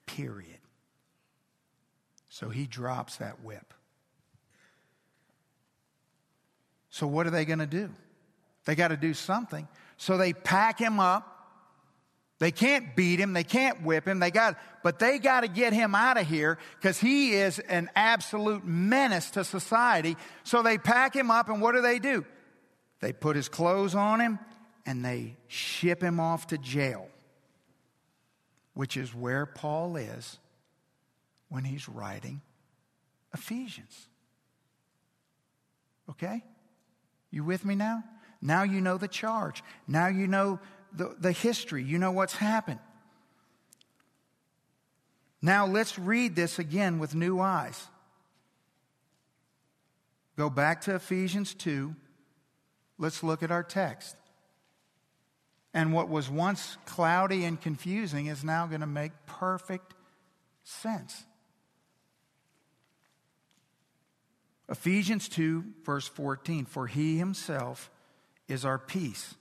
[0.05, 0.59] Period.
[2.27, 3.73] So he drops that whip.
[6.89, 7.89] So, what are they going to do?
[8.65, 9.69] They got to do something.
[9.95, 11.27] So, they pack him up.
[12.39, 13.31] They can't beat him.
[13.31, 14.19] They can't whip him.
[14.19, 17.89] They got, but they got to get him out of here because he is an
[17.95, 20.17] absolute menace to society.
[20.43, 22.25] So they pack him up, and what do they do?
[22.99, 24.39] They put his clothes on him
[24.85, 27.07] and they ship him off to jail,
[28.73, 30.39] which is where Paul is
[31.49, 32.41] when he's writing
[33.33, 34.07] Ephesians.
[36.09, 36.43] Okay?
[37.29, 38.03] You with me now?
[38.41, 39.63] Now you know the charge.
[39.87, 40.59] Now you know
[40.93, 41.83] the, the history.
[41.83, 42.79] You know what's happened.
[45.41, 47.87] Now let's read this again with new eyes.
[50.37, 51.95] Go back to Ephesians 2.
[52.97, 54.15] Let's look at our text.
[55.73, 59.93] And what was once cloudy and confusing is now going to make perfect
[60.63, 61.25] sense.
[64.69, 67.91] Ephesians 2, verse 14 For he himself
[68.47, 69.35] is our peace,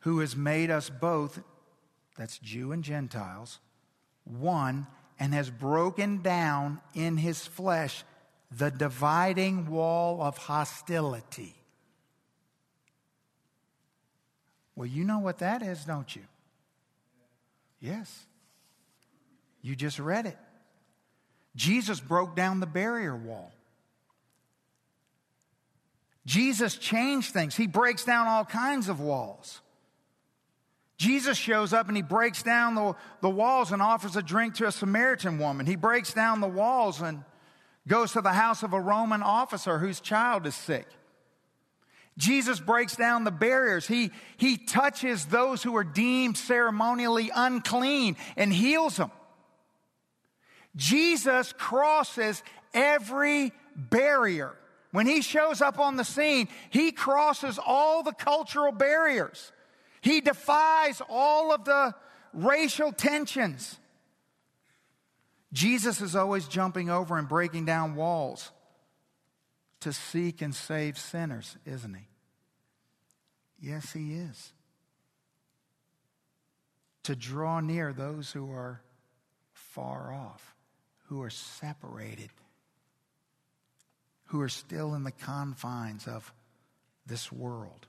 [0.00, 1.40] who has made us both,
[2.16, 3.58] that's Jew and Gentiles,
[4.24, 4.86] one,
[5.18, 8.04] and has broken down in his flesh
[8.50, 11.59] the dividing wall of hostility.
[14.80, 16.22] Well, you know what that is, don't you?
[17.82, 18.24] Yes.
[19.60, 20.38] You just read it.
[21.54, 23.52] Jesus broke down the barrier wall.
[26.24, 27.54] Jesus changed things.
[27.54, 29.60] He breaks down all kinds of walls.
[30.96, 34.66] Jesus shows up and he breaks down the, the walls and offers a drink to
[34.66, 35.66] a Samaritan woman.
[35.66, 37.22] He breaks down the walls and
[37.86, 40.86] goes to the house of a Roman officer whose child is sick.
[42.18, 43.86] Jesus breaks down the barriers.
[43.86, 49.10] He, he touches those who are deemed ceremonially unclean and heals them.
[50.76, 52.42] Jesus crosses
[52.74, 54.54] every barrier.
[54.92, 59.52] When he shows up on the scene, he crosses all the cultural barriers.
[60.00, 61.94] He defies all of the
[62.32, 63.78] racial tensions.
[65.52, 68.50] Jesus is always jumping over and breaking down walls
[69.80, 72.06] to seek and save sinners, isn't he?
[73.60, 74.52] Yes, he is.
[77.04, 78.80] to draw near those who are
[79.52, 80.54] far off,
[81.08, 82.30] who are separated,
[84.26, 86.32] who are still in the confines of
[87.06, 87.86] this world.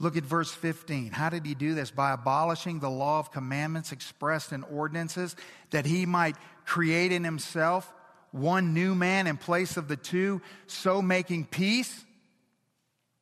[0.00, 1.12] Look at verse 15.
[1.12, 1.90] How did he do this?
[1.90, 5.36] By abolishing the law of commandments expressed in ordinances,
[5.70, 7.92] that he might create in himself
[8.34, 12.04] one new man in place of the two, so making peace.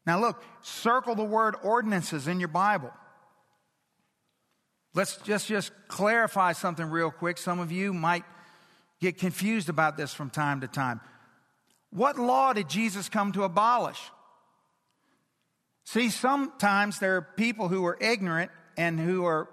[0.06, 2.90] Now, look, circle the word ordinances in your Bible.
[4.94, 7.36] Let's just, just clarify something real quick.
[7.36, 8.24] Some of you might
[9.00, 11.00] get confused about this from time to time.
[11.90, 14.00] What law did Jesus come to abolish?
[15.84, 19.50] See, sometimes there are people who are ignorant and who are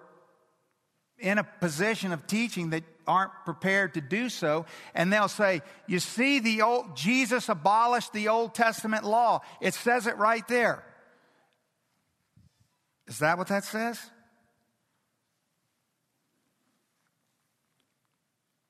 [1.17, 5.99] in a position of teaching that aren't prepared to do so and they'll say you
[5.99, 9.41] see the old jesus abolished the old testament law.
[9.59, 10.83] It says it right there.
[13.07, 13.99] Is that what that says?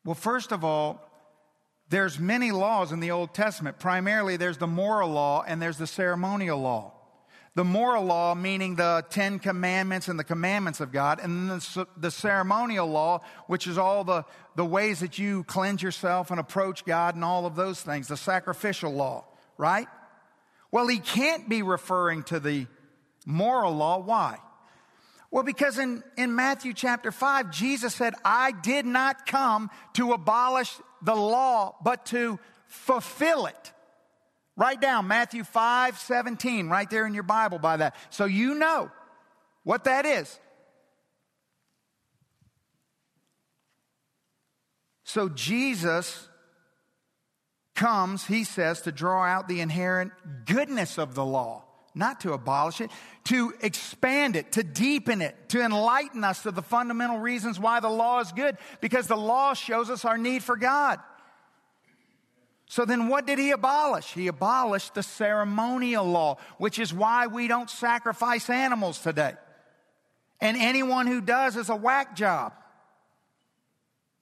[0.06, 1.06] Well first of all
[1.90, 3.78] there's many laws in the old testament.
[3.78, 6.94] Primarily there's the moral law and there's the ceremonial law
[7.56, 12.12] the moral law, meaning the Ten Commandments and the commandments of God, and the, the
[12.12, 14.24] ceremonial law, which is all the,
[14.56, 18.18] the ways that you cleanse yourself and approach God and all of those things, the
[18.18, 19.26] sacrificial law,
[19.58, 19.88] right?
[20.72, 22.68] Well, he can't be referring to the
[23.26, 24.00] moral law.
[24.00, 24.38] Why?
[25.32, 30.76] Well, because in, in Matthew chapter 5, Jesus said, I did not come to abolish
[31.02, 33.74] the law, but to fulfill it.
[34.60, 37.96] Write down Matthew 5 17, right there in your Bible by that.
[38.10, 38.92] So you know
[39.64, 40.38] what that is.
[45.06, 46.28] So Jesus
[47.74, 50.12] comes, he says, to draw out the inherent
[50.46, 51.64] goodness of the law,
[51.96, 52.92] not to abolish it,
[53.24, 57.90] to expand it, to deepen it, to enlighten us to the fundamental reasons why the
[57.90, 61.00] law is good, because the law shows us our need for God.
[62.70, 64.14] So then what did he abolish?
[64.14, 69.34] He abolished the ceremonial law, which is why we don't sacrifice animals today.
[70.40, 72.54] And anyone who does is a whack job.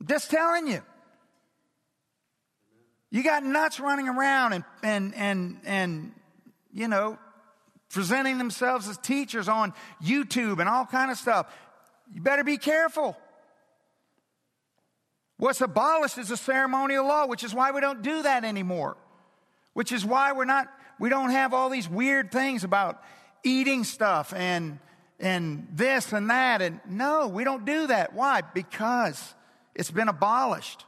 [0.07, 0.81] Just telling you.
[3.11, 6.11] You got nuts running around and, and, and, and,
[6.71, 7.19] you know,
[7.89, 11.53] presenting themselves as teachers on YouTube and all kind of stuff.
[12.13, 13.17] You better be careful.
[15.37, 18.97] What's abolished is the ceremonial law, which is why we don't do that anymore.
[19.73, 20.67] Which is why we're not,
[20.99, 23.03] we don't have all these weird things about
[23.43, 24.79] eating stuff and,
[25.19, 26.63] and this and that.
[26.63, 28.13] And no, we don't do that.
[28.13, 28.41] Why?
[28.41, 29.35] Because
[29.75, 30.85] it's been abolished.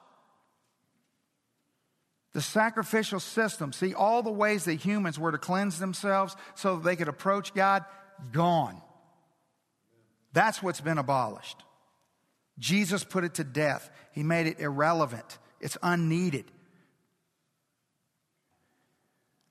[2.34, 6.84] The sacrificial system, see, all the ways that humans were to cleanse themselves so that
[6.84, 7.86] they could approach God,
[8.32, 8.82] gone.
[10.34, 11.64] That's what's been abolished.
[12.60, 13.90] Jesus put it to death.
[14.20, 15.38] He made it irrelevant.
[15.62, 16.44] It's unneeded.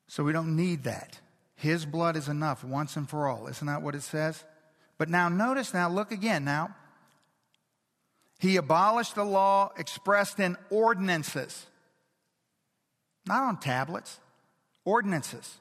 [0.08, 1.18] So we don't need that.
[1.54, 3.46] His blood is enough once and for all.
[3.46, 4.44] Isn't that what it says?
[4.98, 6.76] But now notice now, look again now.
[8.40, 11.64] He abolished the law expressed in ordinances,
[13.26, 14.20] not on tablets,
[14.84, 15.60] ordinances,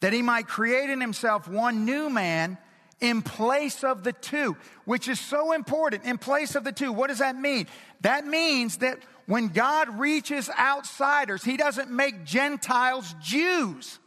[0.00, 2.58] that he might create in himself one new man
[3.00, 6.04] in place of the two, which is so important.
[6.04, 6.92] In place of the two.
[6.92, 7.66] What does that mean?
[8.00, 13.98] That means that when God reaches outsiders, He doesn't make Gentiles Jews.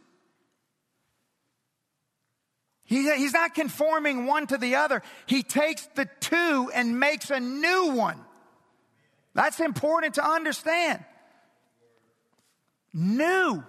[2.84, 5.02] He, he's not conforming one to the other.
[5.26, 8.18] He takes the two and makes a new one.
[9.32, 11.04] That's important to understand.
[12.92, 13.62] New.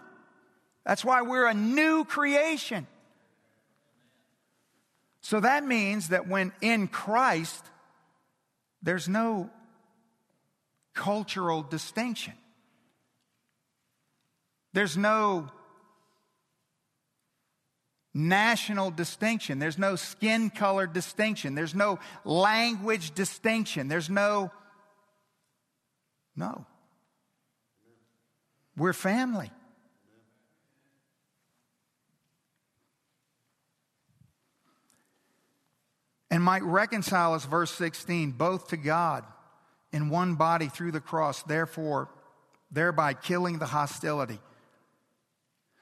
[0.84, 2.88] That's why we're a new creation.
[5.22, 7.64] So that means that when in Christ,
[8.82, 9.50] there's no
[10.94, 12.34] cultural distinction.
[14.74, 15.50] There's no
[18.14, 19.60] national distinction.
[19.60, 21.56] There's no skin color distinction.
[21.56, 23.88] There's no language distinction.
[23.88, 24.52] There's no,
[26.36, 26.66] no.
[28.76, 29.52] We're family.
[36.32, 39.26] And might reconcile us, verse 16, both to God
[39.92, 42.10] in one body through the cross, therefore,
[42.72, 44.40] thereby killing the hostility.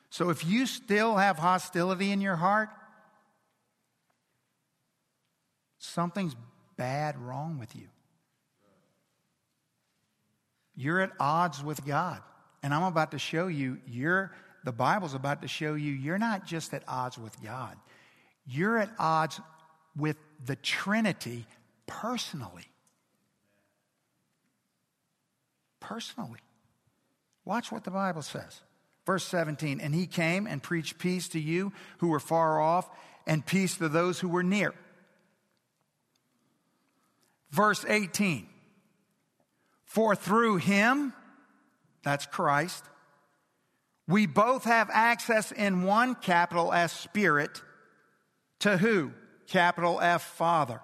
[0.09, 2.69] So if you still have hostility in your heart,
[5.77, 6.35] something's
[6.77, 7.87] bad wrong with you.
[10.75, 12.21] You're at odds with God.
[12.63, 14.31] And I'm about to show you, you're,
[14.63, 17.77] the Bible's about to show you, you're not just at odds with God,
[18.47, 19.39] you're at odds
[19.95, 21.45] with the Trinity
[21.87, 22.65] personally.
[25.79, 26.39] Personally.
[27.45, 28.61] Watch what the Bible says.
[29.05, 32.87] Verse 17, and he came and preached peace to you who were far off
[33.25, 34.73] and peace to those who were near.
[37.49, 38.47] Verse 18,
[39.83, 41.13] for through him,
[42.03, 42.83] that's Christ,
[44.07, 47.63] we both have access in one capital S Spirit
[48.59, 49.11] to who?
[49.49, 50.81] Capital F Father.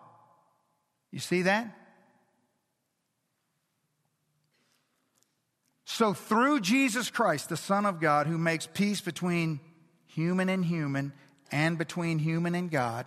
[1.11, 1.73] You see that?
[5.85, 9.59] So, through Jesus Christ, the Son of God, who makes peace between
[10.07, 11.13] human and human
[11.51, 13.05] and between human and God,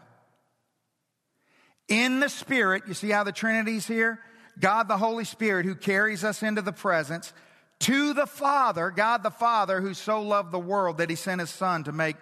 [1.88, 4.20] in the Spirit, you see how the Trinity's here?
[4.58, 7.32] God the Holy Spirit, who carries us into the presence,
[7.80, 11.50] to the Father, God the Father, who so loved the world that he sent his
[11.50, 12.16] Son to make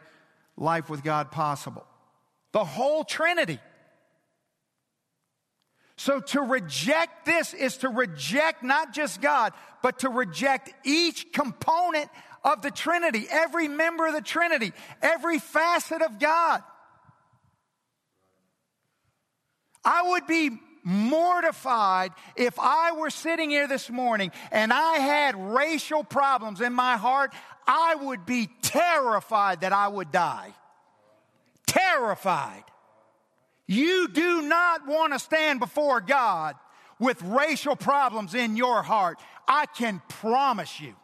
[0.56, 1.86] life with God possible.
[2.56, 3.58] The whole Trinity.
[5.98, 9.52] So to reject this is to reject not just God,
[9.82, 12.08] but to reject each component
[12.42, 16.62] of the Trinity, every member of the Trinity, every facet of God.
[19.84, 20.48] I would be
[20.82, 26.96] mortified if I were sitting here this morning and I had racial problems in my
[26.96, 27.34] heart.
[27.66, 30.54] I would be terrified that I would die.
[31.66, 32.64] Terrified.
[33.66, 36.54] You do not want to stand before God
[36.98, 39.18] with racial problems in your heart.
[39.48, 40.94] I can promise you.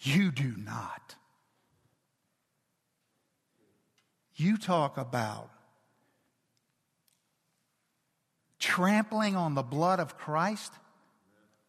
[0.00, 1.14] You do not.
[4.34, 5.50] You talk about
[8.58, 10.72] trampling on the blood of Christ.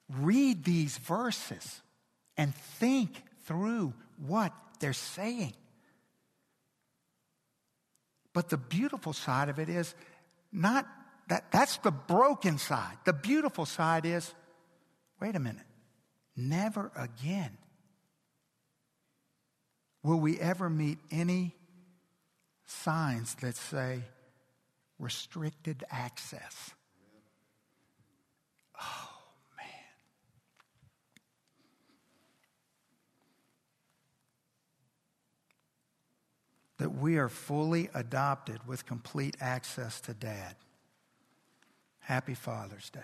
[0.09, 1.81] Read these verses
[2.37, 3.93] and think through
[4.25, 5.53] what they're saying.
[8.33, 9.93] But the beautiful side of it is
[10.51, 10.87] not
[11.27, 12.97] that, that's the broken side.
[13.05, 14.33] The beautiful side is
[15.19, 15.65] wait a minute,
[16.35, 17.57] never again
[20.03, 21.55] will we ever meet any
[22.65, 24.01] signs that say
[24.97, 26.71] restricted access.
[28.79, 29.10] Oh,
[36.81, 40.55] That we are fully adopted with complete access to Dad.
[41.99, 42.99] Happy Father's Day.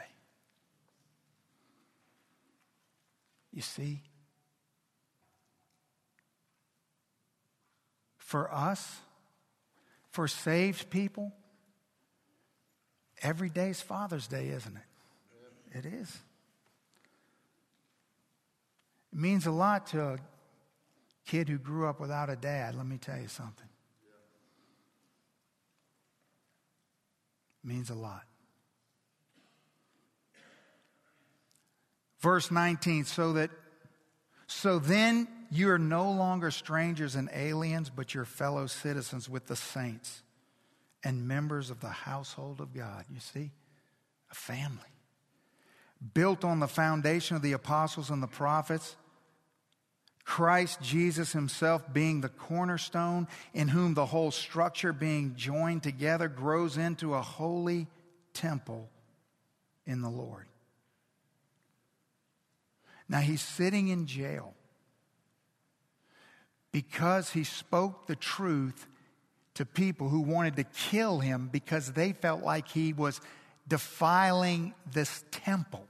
[3.53, 4.01] You see?
[8.17, 8.95] For us,
[10.09, 11.31] for saved people,
[13.21, 15.77] every day is Father's Day, isn't it?
[15.77, 16.17] It is.
[19.13, 20.17] It means a lot to
[21.27, 22.75] kid who grew up without a dad.
[22.75, 23.67] Let me tell you something.
[27.63, 28.23] It means a lot.
[32.19, 33.51] Verse 19, so that
[34.47, 39.55] so then you are no longer strangers and aliens, but your fellow citizens with the
[39.55, 40.23] saints
[41.03, 43.05] and members of the household of God.
[43.13, 43.51] You see?
[44.31, 44.79] A family.
[46.13, 48.95] Built on the foundation of the apostles and the prophets.
[50.27, 56.75] Christ Jesus himself being the cornerstone, in whom the whole structure being joined together grows
[56.75, 57.87] into a holy
[58.33, 58.89] temple
[59.85, 60.45] in the Lord.
[63.07, 64.53] Now he's sitting in jail
[66.73, 68.85] because he spoke the truth
[69.53, 73.21] to people who wanted to kill him because they felt like he was
[73.65, 75.87] defiling this temple.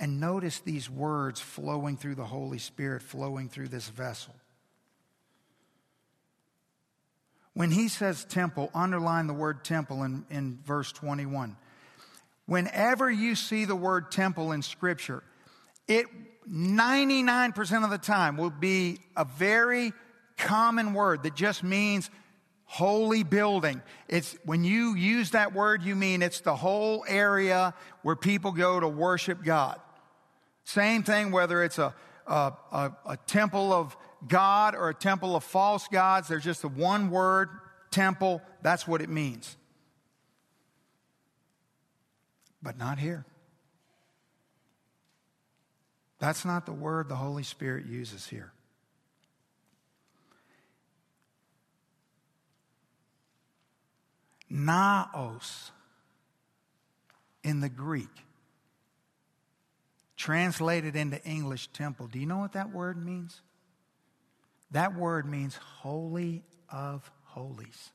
[0.00, 4.34] And notice these words flowing through the Holy Spirit, flowing through this vessel.
[7.54, 11.56] When he says temple, underline the word temple in, in verse 21.
[12.46, 15.24] Whenever you see the word temple in Scripture,
[15.88, 16.06] it
[16.48, 19.92] 99% of the time will be a very
[20.36, 22.10] common word that just means
[22.64, 23.82] holy building.
[24.08, 28.78] It's when you use that word, you mean it's the whole area where people go
[28.78, 29.80] to worship God.
[30.68, 31.94] Same thing whether it's a,
[32.26, 33.96] a, a, a temple of
[34.28, 36.28] God or a temple of false gods.
[36.28, 37.48] There's just the one word,
[37.90, 38.42] temple.
[38.60, 39.56] That's what it means.
[42.62, 43.24] But not here.
[46.18, 48.52] That's not the word the Holy Spirit uses here.
[54.50, 55.70] Naos
[57.42, 58.10] in the Greek,
[60.18, 62.08] Translated into English, temple.
[62.08, 63.40] Do you know what that word means?
[64.72, 67.92] That word means holy of holies.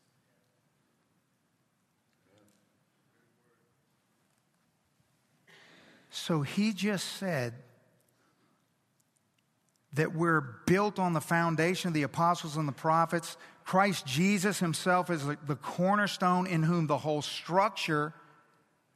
[6.10, 7.56] So he just said
[9.92, 13.36] that we're built on the foundation of the apostles and the prophets.
[13.66, 18.14] Christ Jesus himself is the cornerstone in whom the whole structure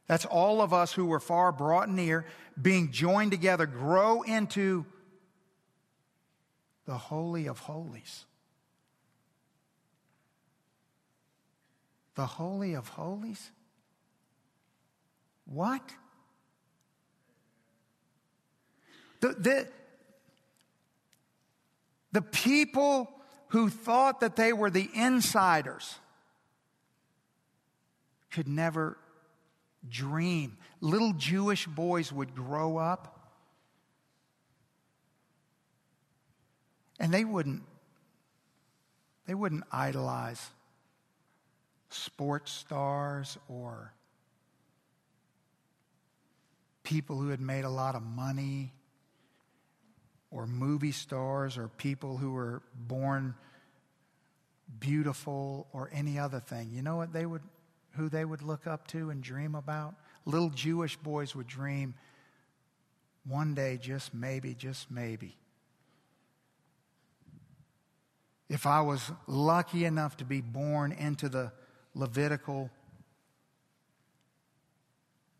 [0.08, 2.24] that's all of us who were far brought near,
[2.60, 4.86] being joined together, grow into
[6.86, 8.24] the Holy of Holies.
[12.14, 13.50] The Holy of Holies?
[15.44, 15.82] What?
[19.20, 19.68] The, the,
[22.12, 23.10] the people
[23.48, 25.96] who thought that they were the insiders
[28.30, 28.96] could never
[29.90, 30.56] dream.
[30.80, 33.18] Little Jewish boys would grow up
[36.98, 37.62] and they wouldn't
[39.26, 40.50] they wouldn't idolize
[41.90, 43.92] sports stars or
[46.82, 48.72] people who had made a lot of money
[50.30, 53.34] or movie stars or people who were born
[54.80, 56.70] beautiful or any other thing.
[56.72, 57.42] You know what they would
[57.98, 59.94] who they would look up to and dream about?
[60.24, 61.94] Little Jewish boys would dream
[63.26, 65.36] one day just maybe just maybe
[68.48, 71.52] if I was lucky enough to be born into the
[71.94, 72.70] Levitical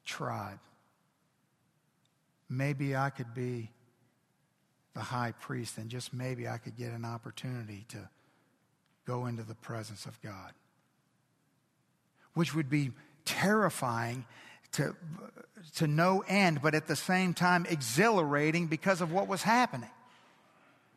[0.04, 0.58] tribe,
[2.48, 3.70] maybe I could be
[4.94, 8.08] the high priest, and just maybe I could get an opportunity to
[9.06, 10.52] go into the presence of God,
[12.38, 12.92] which would be
[13.24, 14.24] terrifying
[14.70, 14.94] to,
[15.74, 19.90] to no end, but at the same time exhilarating because of what was happening.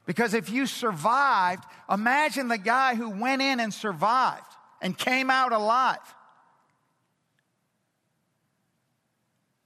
[0.05, 4.45] Because if you survived, imagine the guy who went in and survived
[4.83, 5.97] and came out alive.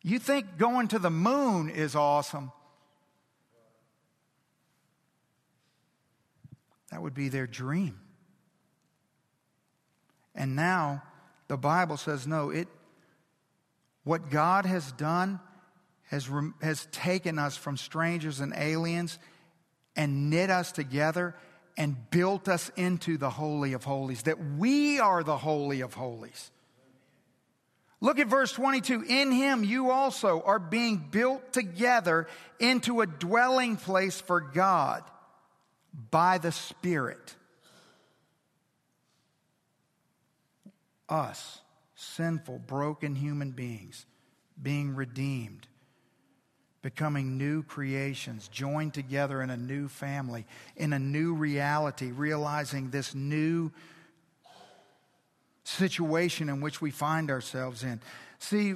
[0.01, 2.53] You think going to the moon is awesome.
[6.89, 7.99] That would be their dream.
[10.33, 11.03] And now
[11.47, 12.67] the Bible says no, it
[14.03, 15.39] what God has done
[16.09, 16.29] has,
[16.61, 19.17] has taken us from strangers and aliens
[19.95, 21.35] and knit us together
[21.77, 26.51] and built us into the Holy of Holies, that we are the Holy of Holies.
[27.99, 29.03] Look at verse 22.
[29.07, 32.27] In him you also are being built together
[32.59, 35.03] into a dwelling place for God
[36.11, 37.35] by the Spirit.
[41.09, 41.61] Us,
[41.95, 44.05] sinful, broken human beings,
[44.61, 45.67] being redeemed,
[46.81, 50.45] becoming new creations, joined together in a new family,
[50.75, 53.71] in a new reality, realizing this new
[55.63, 57.99] situation in which we find ourselves in.
[58.39, 58.75] See,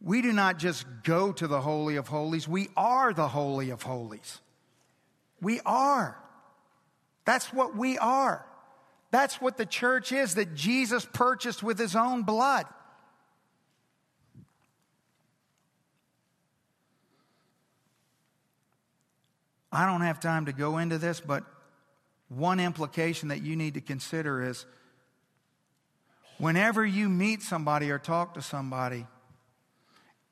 [0.00, 3.82] we do not just go to the Holy of Holies, we are the Holy of
[3.82, 4.40] Holies.
[5.42, 6.16] We are.
[7.24, 8.44] That's what we are.
[9.10, 12.66] That's what the church is that Jesus purchased with his own blood.
[19.72, 21.44] I don't have time to go into this, but
[22.28, 24.64] one implication that you need to consider is
[26.38, 29.06] whenever you meet somebody or talk to somebody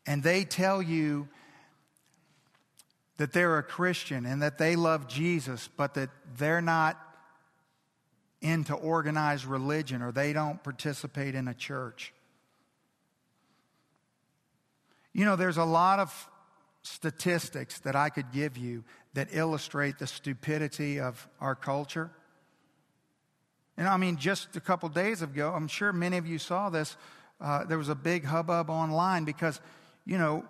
[0.07, 1.29] and they tell you
[3.18, 6.99] that they're a Christian and that they love Jesus, but that they're not
[8.41, 12.12] into organized religion or they don't participate in a church.
[15.12, 16.28] You know, there's a lot of
[16.82, 18.84] statistics that I could give you
[19.14, 22.11] that illustrate the stupidity of our culture.
[23.76, 26.97] And I mean, just a couple days ago, I'm sure many of you saw this.
[27.41, 29.61] Uh, there was a big hubbub online because,
[30.05, 30.45] you know,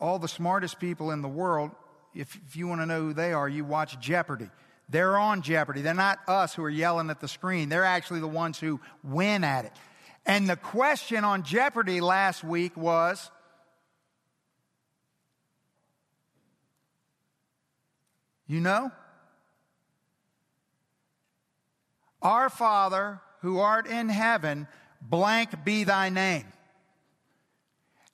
[0.00, 1.70] all the smartest people in the world
[2.14, 4.48] if, if you want to know who they are, you watch Jeopardy.
[4.88, 5.80] They're on Jeopardy.
[5.80, 7.68] They're not us who are yelling at the screen.
[7.68, 9.72] They're actually the ones who win at it.
[10.26, 13.30] And the question on Jeopardy last week was
[18.46, 18.90] You know?
[22.22, 24.66] Our Father who art in heaven,
[25.02, 26.46] blank be thy name.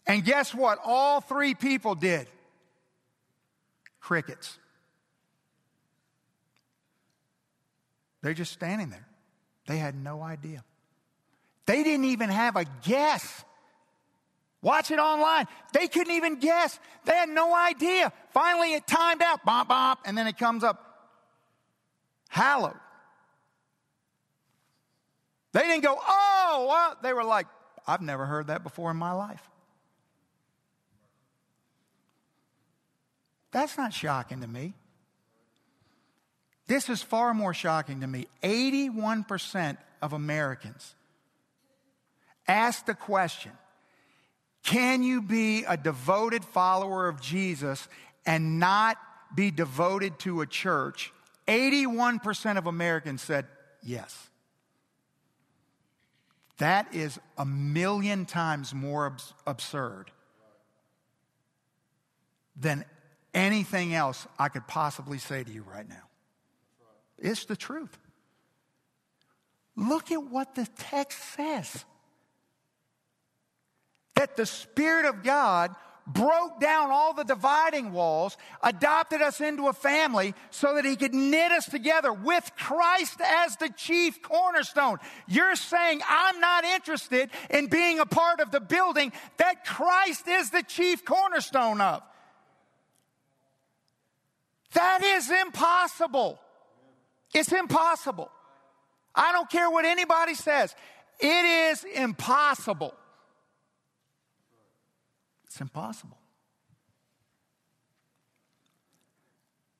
[0.07, 0.79] And guess what?
[0.85, 2.27] All three people did.
[4.01, 4.59] Crickets.
[8.23, 9.07] They're just standing there.
[9.67, 10.65] They had no idea.
[11.67, 13.45] They didn't even have a guess.
[14.63, 15.47] Watch it online.
[15.73, 16.79] They couldn't even guess.
[17.05, 18.13] They had no idea.
[18.33, 21.11] Finally, it timed out, bop, bop, and then it comes up,
[22.29, 22.77] hallowed.
[25.53, 27.47] They didn't go, oh, well, they were like,
[27.87, 29.43] I've never heard that before in my life.
[33.51, 34.75] That's not shocking to me.
[36.71, 38.29] This is far more shocking to me.
[38.45, 40.95] 81% of Americans
[42.47, 43.51] ask the question
[44.63, 47.89] Can you be a devoted follower of Jesus
[48.25, 48.99] and not
[49.35, 51.13] be devoted to a church?
[51.49, 53.47] 81% of Americans said
[53.83, 54.29] yes.
[56.59, 60.13] That is a million times more abs- absurd
[62.55, 62.85] than
[63.35, 66.10] anything else I could possibly say to you right now.
[67.21, 67.97] It's the truth.
[69.77, 71.85] Look at what the text says
[74.15, 75.75] that the Spirit of God
[76.07, 81.15] broke down all the dividing walls, adopted us into a family so that he could
[81.15, 84.99] knit us together with Christ as the chief cornerstone.
[85.29, 90.51] You're saying, I'm not interested in being a part of the building that Christ is
[90.51, 92.03] the chief cornerstone of.
[94.73, 96.39] That is impossible.
[97.33, 98.31] It's impossible.
[99.15, 100.75] I don't care what anybody says.
[101.19, 102.95] It is impossible.
[105.47, 106.17] It's impossible.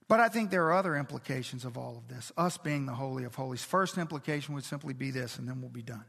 [0.09, 3.23] But I think there are other implications of all of this, us being the Holy
[3.23, 3.63] of Holies.
[3.63, 6.05] First implication would simply be this, and then we'll be done.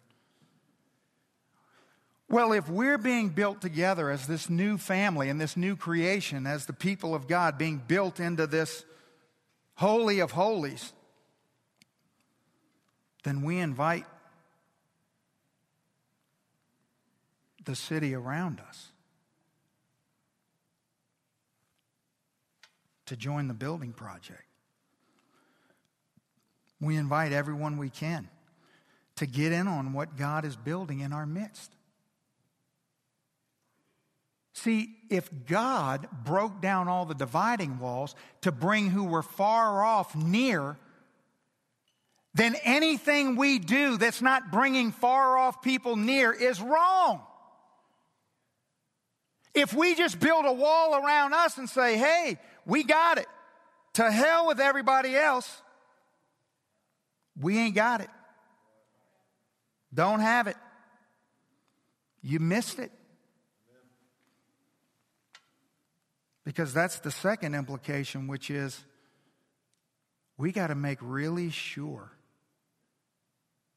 [2.27, 6.65] Well, if we're being built together as this new family and this new creation, as
[6.65, 8.85] the people of God being built into this
[9.75, 10.93] Holy of Holies,
[13.23, 14.05] then we invite
[17.63, 18.91] the city around us
[23.05, 24.43] to join the building project.
[26.79, 28.29] We invite everyone we can
[29.17, 31.71] to get in on what God is building in our midst.
[34.53, 40.15] See, if God broke down all the dividing walls to bring who were far off
[40.15, 40.77] near,
[42.33, 47.21] then anything we do that's not bringing far off people near is wrong.
[49.53, 53.27] If we just build a wall around us and say, hey, we got it.
[53.95, 55.61] To hell with everybody else.
[57.37, 58.09] We ain't got it.
[59.93, 60.55] Don't have it.
[62.21, 62.91] You missed it.
[66.45, 68.85] Because that's the second implication, which is
[70.37, 72.13] we got to make really sure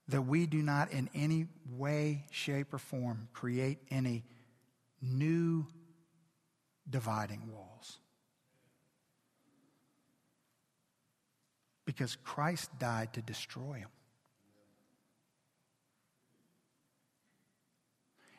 [0.08, 4.24] that we do not in any way, shape, or form create any
[5.00, 5.66] new
[6.88, 7.98] dividing walls.
[11.84, 13.88] because Christ died to destroy them.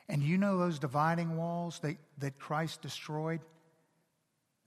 [0.08, 3.42] And you know those dividing walls that, that Christ destroyed?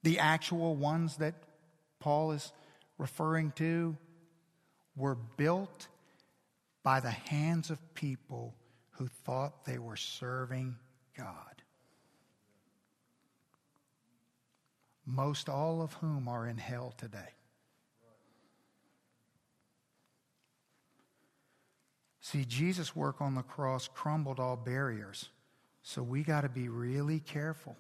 [0.03, 1.35] The actual ones that
[2.01, 2.53] Paul is
[2.99, 3.97] referring to
[4.97, 5.89] were built
[6.89, 8.55] by the hands of people
[8.93, 10.75] who thought they were serving
[11.15, 11.63] God.
[15.05, 17.35] Most all of whom are in hell today.
[22.21, 25.29] See, Jesus' work on the cross crumbled all barriers.
[25.83, 27.77] So we got to be really careful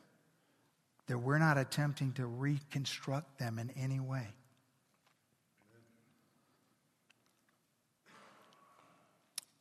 [1.06, 4.34] that we're not attempting to reconstruct them in any way.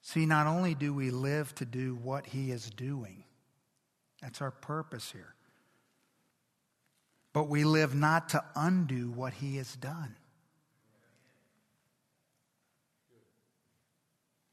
[0.07, 3.25] See, not only do we live to do what he is doing,
[4.21, 5.35] that's our purpose here,
[7.33, 10.15] but we live not to undo what he has done.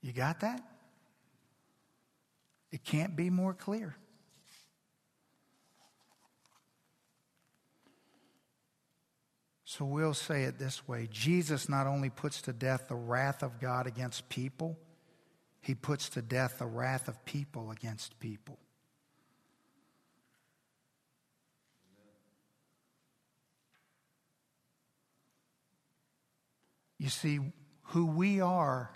[0.03, 0.61] You got that?
[2.73, 3.95] It can't be more clear.
[9.65, 13.61] So we'll say it this way Jesus not only puts to death the wrath of
[13.61, 14.77] God against people,
[15.65, 18.59] he puts to death the wrath of people against people.
[26.99, 27.41] You see,
[27.89, 28.91] who we are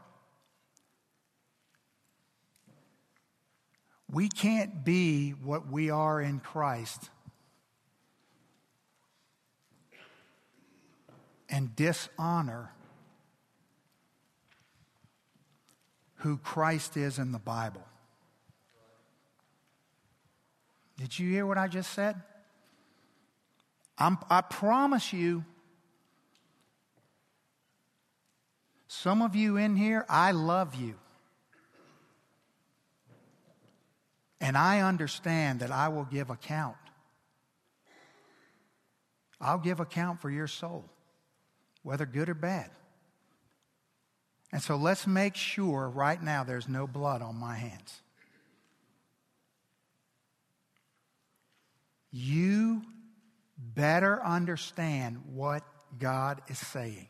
[4.10, 7.10] We can't be what we are in Christ
[11.50, 12.72] and dishonor
[16.18, 17.84] who Christ is in the Bible.
[20.96, 22.16] Did you hear what I just said?
[23.96, 25.44] I'm, i promise you,
[28.88, 30.94] some of you in here, I love you.
[34.40, 36.76] And I understand that I will give account.
[39.40, 40.84] I'll give account for your soul,
[41.82, 42.70] whether good or bad.
[44.52, 48.00] And so let's make sure right now there's no blood on my hands.
[52.10, 52.82] You
[53.58, 55.62] better understand what
[55.98, 57.08] God is saying.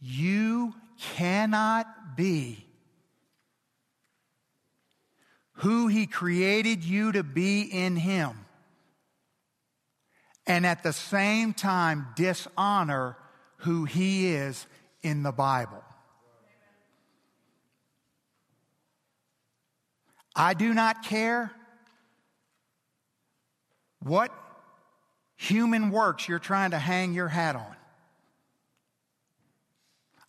[0.00, 2.64] You cannot be
[5.52, 8.46] who He created you to be in Him
[10.46, 13.16] and at the same time dishonor
[13.58, 14.66] who He is
[15.02, 15.82] in the Bible.
[20.34, 21.50] I do not care
[24.00, 24.32] what
[25.36, 27.76] human works you're trying to hang your hat on.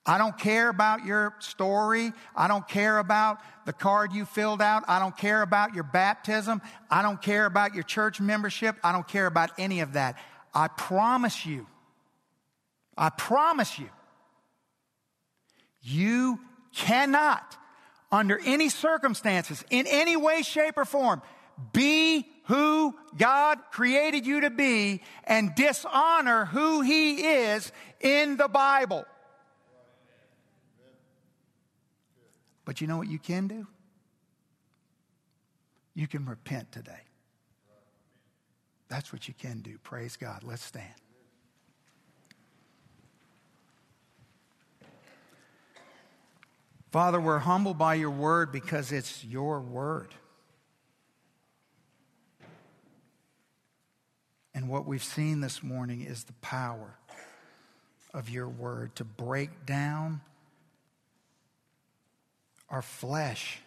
[0.05, 2.11] I don't care about your story.
[2.35, 4.83] I don't care about the card you filled out.
[4.87, 6.63] I don't care about your baptism.
[6.89, 8.75] I don't care about your church membership.
[8.83, 10.17] I don't care about any of that.
[10.51, 11.67] I promise you,
[12.97, 13.89] I promise you,
[15.89, 16.39] you
[16.73, 17.57] cannot,
[18.11, 21.21] under any circumstances, in any way, shape, or form,
[21.73, 29.05] be who God created you to be and dishonor who He is in the Bible.
[32.65, 33.67] But you know what you can do?
[35.95, 37.01] You can repent today.
[38.89, 39.77] That's what you can do.
[39.83, 40.43] Praise God.
[40.43, 40.93] Let's stand.
[46.91, 50.13] Father, we're humbled by your word because it's your word.
[54.55, 56.95] And what we've seen this morning is the power
[58.11, 60.21] of your word to break down
[62.69, 63.61] our flesh,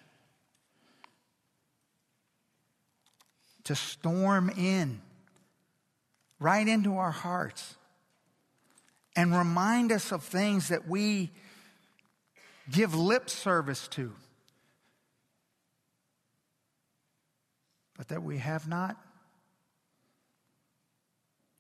[3.64, 5.01] to storm in
[6.41, 7.77] right into our hearts
[9.14, 11.31] and remind us of things that we
[12.71, 14.13] give lip service to,
[17.97, 18.97] but that we have not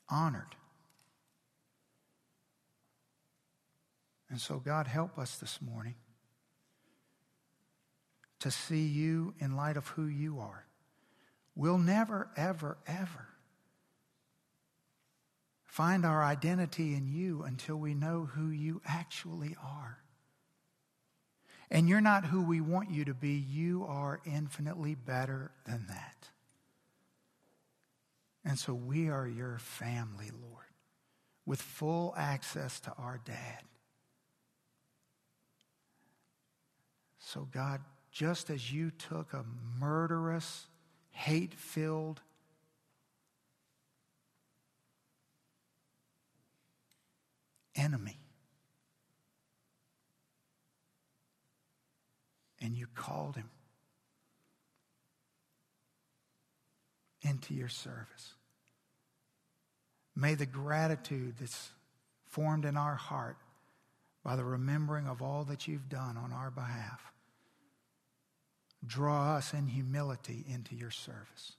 [0.08, 0.54] honored.
[4.30, 5.94] And so, God, help us this morning
[8.40, 10.66] to see you in light of who you are.
[11.54, 13.28] We'll never, ever, ever
[15.64, 20.01] find our identity in you until we know who you actually are.
[21.72, 26.28] And you're not who we want you to be, you are infinitely better than that.
[28.44, 30.66] And so we are your family, Lord,
[31.46, 33.62] with full access to our dad.
[37.18, 39.42] So, God, just as you took a
[39.80, 40.66] murderous,
[41.12, 42.20] hate filled,
[47.74, 48.21] enemy
[52.62, 53.50] and you called him
[57.22, 58.34] into your service.
[60.14, 61.70] May the gratitude that's
[62.26, 63.36] formed in our heart
[64.24, 67.12] by the remembering of all that you've done on our behalf
[68.84, 71.52] draw us in humility into your service.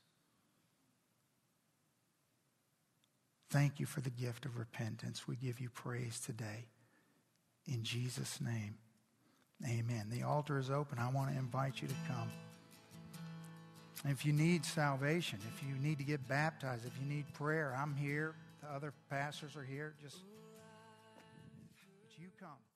[3.50, 5.28] Thank you for the gift of repentance.
[5.28, 6.66] We give you praise today.
[7.68, 8.76] In Jesus' name,
[9.66, 10.08] amen.
[10.10, 11.00] The altar is open.
[11.00, 12.30] I want to invite you to come.
[14.06, 17.96] If you need salvation, if you need to get baptized, if you need prayer, I'm
[17.96, 18.36] here.
[18.62, 19.94] The other pastors are here.
[20.02, 20.18] Just
[22.24, 22.73] you come.